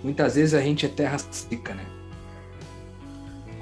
Muitas 0.02 0.34
vezes 0.34 0.54
a 0.54 0.60
gente 0.60 0.84
é 0.84 0.88
terra 0.88 1.18
seca, 1.18 1.74
né? 1.74 1.86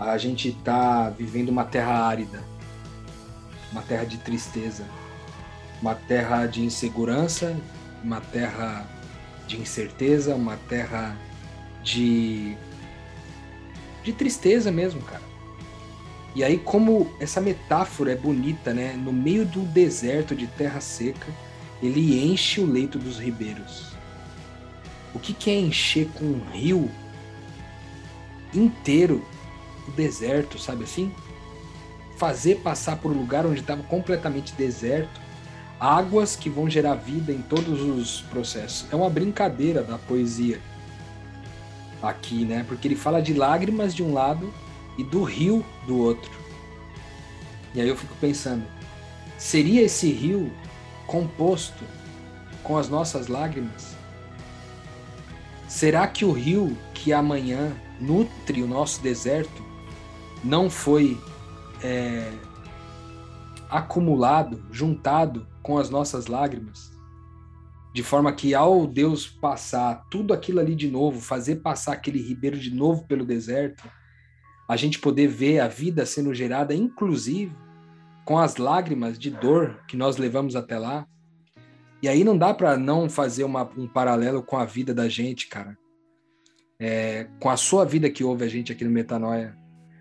a 0.01 0.17
gente 0.17 0.49
está 0.49 1.11
vivendo 1.11 1.51
uma 1.51 1.65
terra 1.65 1.93
árida, 1.93 2.43
uma 3.71 3.83
terra 3.83 4.05
de 4.05 4.17
tristeza, 4.17 4.85
uma 5.83 5.95
terra 5.95 6.47
de 6.47 6.65
insegurança, 6.65 7.55
uma 8.03 8.21
terra 8.21 8.87
de 9.47 9.61
incerteza, 9.61 10.35
uma 10.35 10.57
terra 10.69 11.15
de 11.83 12.57
de 14.03 14.13
tristeza 14.13 14.71
mesmo, 14.71 15.01
cara. 15.03 15.23
E 16.35 16.45
aí 16.45 16.59
como 16.59 17.11
essa 17.19 17.41
metáfora 17.41 18.13
é 18.13 18.17
bonita, 18.17 18.73
né? 18.73 18.95
No 18.95 19.13
meio 19.13 19.45
do 19.45 19.61
deserto 19.61 20.35
de 20.35 20.47
terra 20.47 20.81
seca, 20.81 21.27
ele 21.83 22.25
enche 22.25 22.61
o 22.61 22.67
leito 22.67 22.99
dos 22.99 23.19
ribeiros. 23.19 23.91
O 25.13 25.19
que, 25.19 25.33
que 25.33 25.51
é 25.51 25.59
encher 25.59 26.09
com 26.15 26.25
um 26.25 26.41
rio 26.53 26.91
inteiro 28.55 29.25
o 29.89 29.91
deserto, 29.91 30.59
sabe 30.59 30.85
assim? 30.85 31.13
Fazer 32.17 32.57
passar 32.57 32.97
por 32.97 33.11
um 33.11 33.19
lugar 33.19 33.45
onde 33.45 33.61
estava 33.61 33.83
completamente 33.83 34.53
deserto, 34.53 35.21
águas 35.81 36.37
que 36.37 36.51
vão 36.51 36.69
gerar 36.69 36.95
vida 36.95 37.33
em 37.33 37.43
todos 37.43 37.81
os 37.81 38.21
processos. 38.23 38.87
É 38.93 38.95
uma 38.95 39.11
brincadeira 39.11 39.83
da 39.83 39.99
poesia 39.99 40.61
aqui, 42.03 42.45
né? 42.45 42.65
Porque 42.67 42.89
ele 42.89 42.97
fala 42.97 43.21
de 43.21 43.35
lágrimas 43.35 43.95
de 43.95 44.03
um 44.03 44.13
lado 44.13 44.53
e 44.97 45.05
do 45.05 45.23
rio 45.23 45.65
do 45.87 45.99
outro. 45.99 46.31
E 47.75 47.81
aí 47.81 47.89
eu 47.89 47.97
fico 47.97 48.15
pensando, 48.21 48.65
seria 49.39 49.83
esse 49.83 50.11
rio 50.11 50.53
composto 51.07 51.85
com 52.63 52.77
as 52.77 52.89
nossas 52.89 53.29
lágrimas? 53.29 53.95
Será 55.69 56.07
que 56.07 56.25
o 56.25 56.33
rio 56.33 56.77
que 56.93 57.13
amanhã 57.13 57.73
nutre 58.01 58.63
o 58.63 58.67
nosso 58.67 59.01
deserto 59.01 59.65
não 60.43 60.69
foi 60.69 61.21
é, 61.83 62.31
acumulado, 63.71 64.63
juntado 64.73 65.47
com 65.63 65.79
as 65.79 65.89
nossas 65.91 66.27
lágrimas, 66.27 66.91
de 67.93 68.03
forma 68.03 68.33
que 68.33 68.55
ao 68.55 68.87
Deus 68.87 69.27
passar 69.27 70.05
tudo 70.11 70.33
aquilo 70.33 70.61
ali 70.61 70.75
de 70.75 70.91
novo, 70.91 71.21
fazer 71.21 71.57
passar 71.57 71.93
aquele 71.93 72.21
ribeiro 72.21 72.59
de 72.59 72.73
novo 72.75 73.07
pelo 73.07 73.25
deserto, 73.25 73.83
a 74.69 74.77
gente 74.77 74.99
poder 74.99 75.27
ver 75.27 75.61
a 75.61 75.69
vida 75.69 76.07
sendo 76.07 76.33
gerada, 76.33 76.75
inclusive 76.75 77.55
com 78.25 78.39
as 78.39 78.57
lágrimas 78.57 79.19
de 79.19 79.31
dor 79.31 79.85
que 79.89 79.97
nós 79.97 80.17
levamos 80.17 80.55
até 80.55 80.79
lá. 80.79 81.07
E 82.03 82.09
aí 82.09 82.23
não 82.23 82.39
dá 82.39 82.55
para 82.55 82.77
não 82.79 83.11
fazer 83.11 83.45
uma, 83.45 83.69
um 83.77 83.89
paralelo 83.89 84.43
com 84.43 84.57
a 84.57 84.65
vida 84.65 84.95
da 84.95 85.09
gente, 85.09 85.49
cara. 85.49 85.77
é, 86.81 87.29
com 87.39 87.51
a 87.51 87.59
sua 87.59 87.85
vida 87.85 88.09
que 88.09 88.25
ouve 88.25 88.43
a 88.45 88.49
gente 88.49 88.73
aqui 88.73 88.85
no 88.85 88.91
Metanoia. 88.91 89.55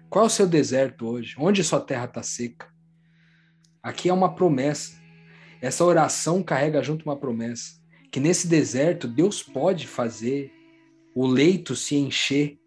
Qual 0.10 0.24
é 0.24 0.28
o 0.28 0.30
seu 0.30 0.48
deserto 0.48 1.06
hoje? 1.06 1.36
Onde 1.38 1.62
sua 1.62 1.82
terra 1.82 2.06
está 2.06 2.24
seca? 2.24 2.68
Aqui 3.84 4.08
é 4.08 4.14
uma 4.14 4.34
promessa. 4.34 4.98
Essa 5.62 5.84
oração 5.84 6.42
carrega 6.42 6.82
junto 6.82 7.04
uma 7.04 7.20
promessa. 7.20 7.79
Que 8.12 8.20
nesse 8.20 8.48
deserto 8.48 9.08
Deus 9.08 9.44
pode 9.44 9.88
fazer 9.88 10.52
o 11.16 11.28
leito 11.28 11.76
se 11.76 11.96
encher, 11.96 12.58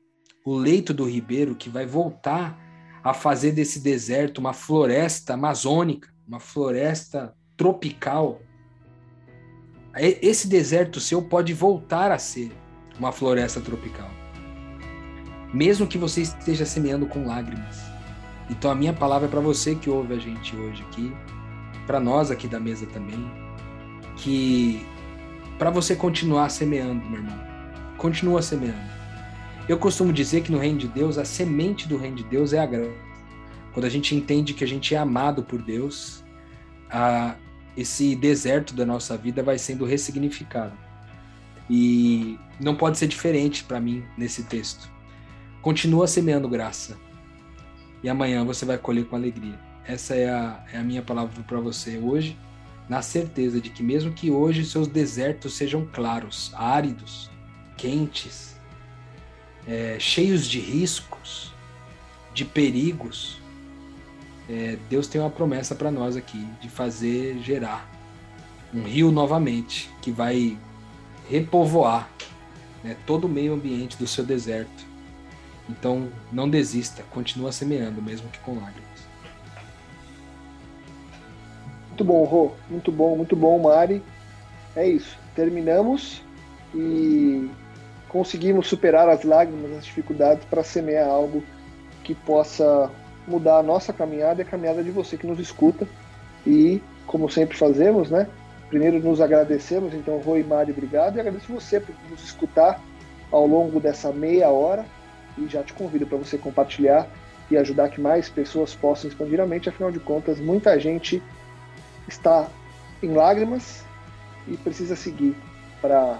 o 0.45 0.55
leito 0.55 0.93
do 0.93 1.05
ribeiro 1.05 1.55
que 1.55 1.69
vai 1.69 1.87
voltar 1.87 2.59
a 3.03 3.13
fazer 3.13 3.53
desse 3.53 3.81
deserto 3.81 4.39
uma 4.39 4.53
floresta 4.53 5.35
amazônica, 5.35 6.09
uma 6.27 6.39
floresta 6.39 7.35
tropical. 7.57 8.41
Esse 9.97 10.49
deserto 10.49 11.01
seu 11.01 11.23
pode 11.23 11.53
voltar 11.53 12.11
a 12.11 12.19
ser 12.19 12.53
uma 12.99 13.13
floresta 13.13 13.61
tropical. 13.61 14.11
Mesmo 15.53 15.87
que 15.87 15.99
você 15.99 16.23
esteja 16.23 16.65
semeando 16.65 17.07
com 17.07 17.27
lágrimas. 17.27 17.79
Então 18.49 18.71
a 18.71 18.75
minha 18.75 18.93
palavra 18.93 19.27
é 19.29 19.31
para 19.31 19.41
você 19.41 19.75
que 19.75 19.91
ouve 19.91 20.15
a 20.15 20.19
gente 20.19 20.55
hoje 20.57 20.83
aqui, 20.83 21.13
para 21.87 22.01
nós 22.01 22.31
aqui 22.31 22.47
da 22.47 22.61
mesa 22.61 22.87
também, 22.87 23.31
que 24.17 24.87
para 25.59 25.71
você 25.71 25.95
continuar 25.95 26.49
semeando, 26.49 27.05
meu 27.09 27.21
irmão, 27.21 27.39
continua 27.97 28.43
semeando. 28.43 28.93
Eu 29.69 29.79
costumo 29.79 30.13
dizer 30.13 30.43
que 30.43 30.51
no 30.51 30.59
reino 30.59 30.79
de 30.79 30.89
Deus, 30.89 31.19
a 31.19 31.25
semente 31.25 31.89
do 31.89 31.97
reino 31.97 32.17
de 32.17 32.25
Deus 32.25 32.53
é 32.53 32.59
a 32.59 32.67
graça. 32.67 32.93
Quando 33.73 33.87
a 33.87 33.89
gente 33.89 34.15
entende 34.15 34.55
que 34.55 34.65
a 34.65 34.67
gente 34.67 34.95
é 34.95 34.99
amado 34.99 35.43
por 35.43 35.63
Deus, 35.63 36.23
a, 36.91 37.37
esse 37.77 38.15
deserto 38.17 38.75
da 38.75 38.85
nossa 38.85 39.17
vida 39.17 39.43
vai 39.43 39.59
sendo 39.59 39.85
ressignificado. 39.85 40.77
E 41.71 42.39
não 42.61 42.75
pode 42.75 42.99
ser 42.99 43.07
diferente 43.07 43.65
para 43.65 43.81
mim 43.81 44.05
nesse 44.19 44.45
texto. 44.45 44.91
Continua 45.63 46.07
semeando 46.07 46.49
graça. 46.49 46.99
E 48.03 48.09
amanhã 48.09 48.45
você 48.45 48.65
vai 48.67 48.77
colher 48.77 49.07
com 49.07 49.17
alegria. 49.17 49.59
Essa 49.87 50.15
é 50.15 50.29
a, 50.29 50.65
é 50.73 50.79
a 50.79 50.83
minha 50.83 51.03
palavra 51.03 51.43
para 51.45 51.61
você 51.61 51.99
hoje, 51.99 52.37
na 52.89 53.03
certeza 53.03 53.61
de 53.61 53.71
que, 53.71 53.83
mesmo 53.83 54.13
que 54.13 54.31
hoje 54.31 54.65
seus 54.65 54.89
desertos 54.89 55.55
sejam 55.55 55.87
claros, 55.93 56.53
áridos, 56.55 57.31
quentes, 57.77 58.57
é, 59.67 59.97
cheios 59.99 60.47
de 60.47 60.59
riscos, 60.59 61.53
de 62.35 62.45
perigos, 62.45 63.41
é, 64.49 64.77
Deus 64.91 65.07
tem 65.07 65.21
uma 65.21 65.31
promessa 65.31 65.75
para 65.75 65.91
nós 65.91 66.17
aqui 66.17 66.47
de 66.61 66.69
fazer 66.69 67.39
gerar 67.43 67.89
um 68.75 68.83
rio 68.83 69.11
novamente 69.11 69.91
que 70.01 70.11
vai 70.11 70.59
repovoar 71.29 72.11
né, 72.83 72.97
todo 73.07 73.25
o 73.25 73.29
meio 73.29 73.55
ambiente 73.55 73.97
do 73.97 74.07
seu 74.07 74.25
deserto. 74.25 74.93
Então, 75.69 76.11
não 76.33 76.49
desista, 76.49 77.03
continua 77.11 77.53
semeando, 77.53 78.03
mesmo 78.03 78.29
que 78.29 78.39
com 78.41 78.57
lágrimas. 78.57 78.92
Muito 82.03 82.05
bom, 82.05 82.25
Rô. 82.25 82.51
Muito 82.69 82.93
bom, 82.93 83.17
muito 83.17 83.37
bom, 83.37 83.59
Mari. 83.61 84.03
É 84.75 84.85
isso. 84.89 85.17
Terminamos 85.37 86.21
e 86.75 87.49
conseguimos 88.09 88.67
superar 88.67 89.09
as 89.09 89.23
lágrimas, 89.23 89.71
as 89.79 89.85
dificuldades 89.85 90.45
para 90.47 90.65
semear 90.65 91.09
algo 91.09 91.45
que 92.03 92.13
possa 92.13 92.91
mudar 93.27 93.59
a 93.59 93.63
nossa 93.63 93.93
caminhada 93.93 94.41
e 94.41 94.45
a 94.45 94.45
caminhada 94.45 94.83
de 94.83 94.91
você 94.91 95.17
que 95.17 95.29
nos 95.29 95.39
escuta. 95.39 95.87
E, 96.45 96.83
como 97.07 97.31
sempre 97.31 97.57
fazemos, 97.57 98.11
né? 98.11 98.27
Primeiro 98.69 98.99
nos 98.99 99.21
agradecemos, 99.21 99.95
então, 99.95 100.19
Rui 100.19 100.41
e 100.41 100.45
Mari, 100.45 100.73
obrigado. 100.73 101.17
E 101.17 101.21
agradeço 101.21 101.53
você 101.53 101.79
por 101.79 101.95
nos 102.11 102.25
escutar 102.25 102.81
ao 103.31 103.47
longo 103.47 103.79
dessa 103.79 104.13
meia 104.13 104.49
hora. 104.49 104.85
E 105.39 105.47
já 105.47 105.63
te 105.63 105.73
convido 105.73 106.05
para 106.05 106.19
você 106.19 106.37
compartilhar 106.37 107.07
e 107.49 107.57
ajudar 107.57 107.91
que 107.91 108.01
mais 108.01 108.29
pessoas 108.29 108.75
possam 108.75 109.09
expandir 109.09 109.41
a 109.41 109.47
mente. 109.47 109.69
Afinal 109.69 109.93
de 109.93 110.01
contas, 110.01 110.41
muita 110.41 110.81
gente 110.81 111.23
está 112.09 112.49
em 113.03 113.13
lágrimas 113.13 113.85
e 114.47 114.57
precisa 114.57 114.97
seguir 114.97 115.37
para 115.81 116.19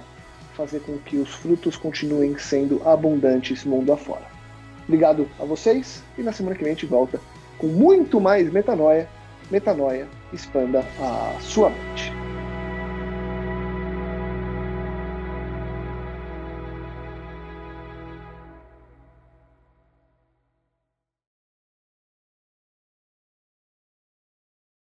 fazer 0.55 0.81
com 0.81 0.99
que 0.99 1.17
os 1.17 1.31
frutos 1.35 1.77
continuem 1.77 2.37
sendo 2.39 2.87
abundantes 2.87 3.65
mundo 3.65 3.93
afora. 3.93 4.27
Obrigado 4.87 5.29
a 5.41 5.45
vocês 5.45 6.03
e 6.19 6.23
na 6.23 6.33
semana 6.33 6.57
que 6.57 6.63
vem 6.63 6.73
a 6.73 6.75
gente 6.75 6.87
volta 6.87 7.21
com 7.59 7.69
muito 7.69 8.21
mais 8.21 8.51
metanoia. 8.53 9.09
Metanoia, 9.51 10.09
expanda 10.33 10.85
a 10.99 11.37
sua 11.41 11.71
mente. 11.71 12.22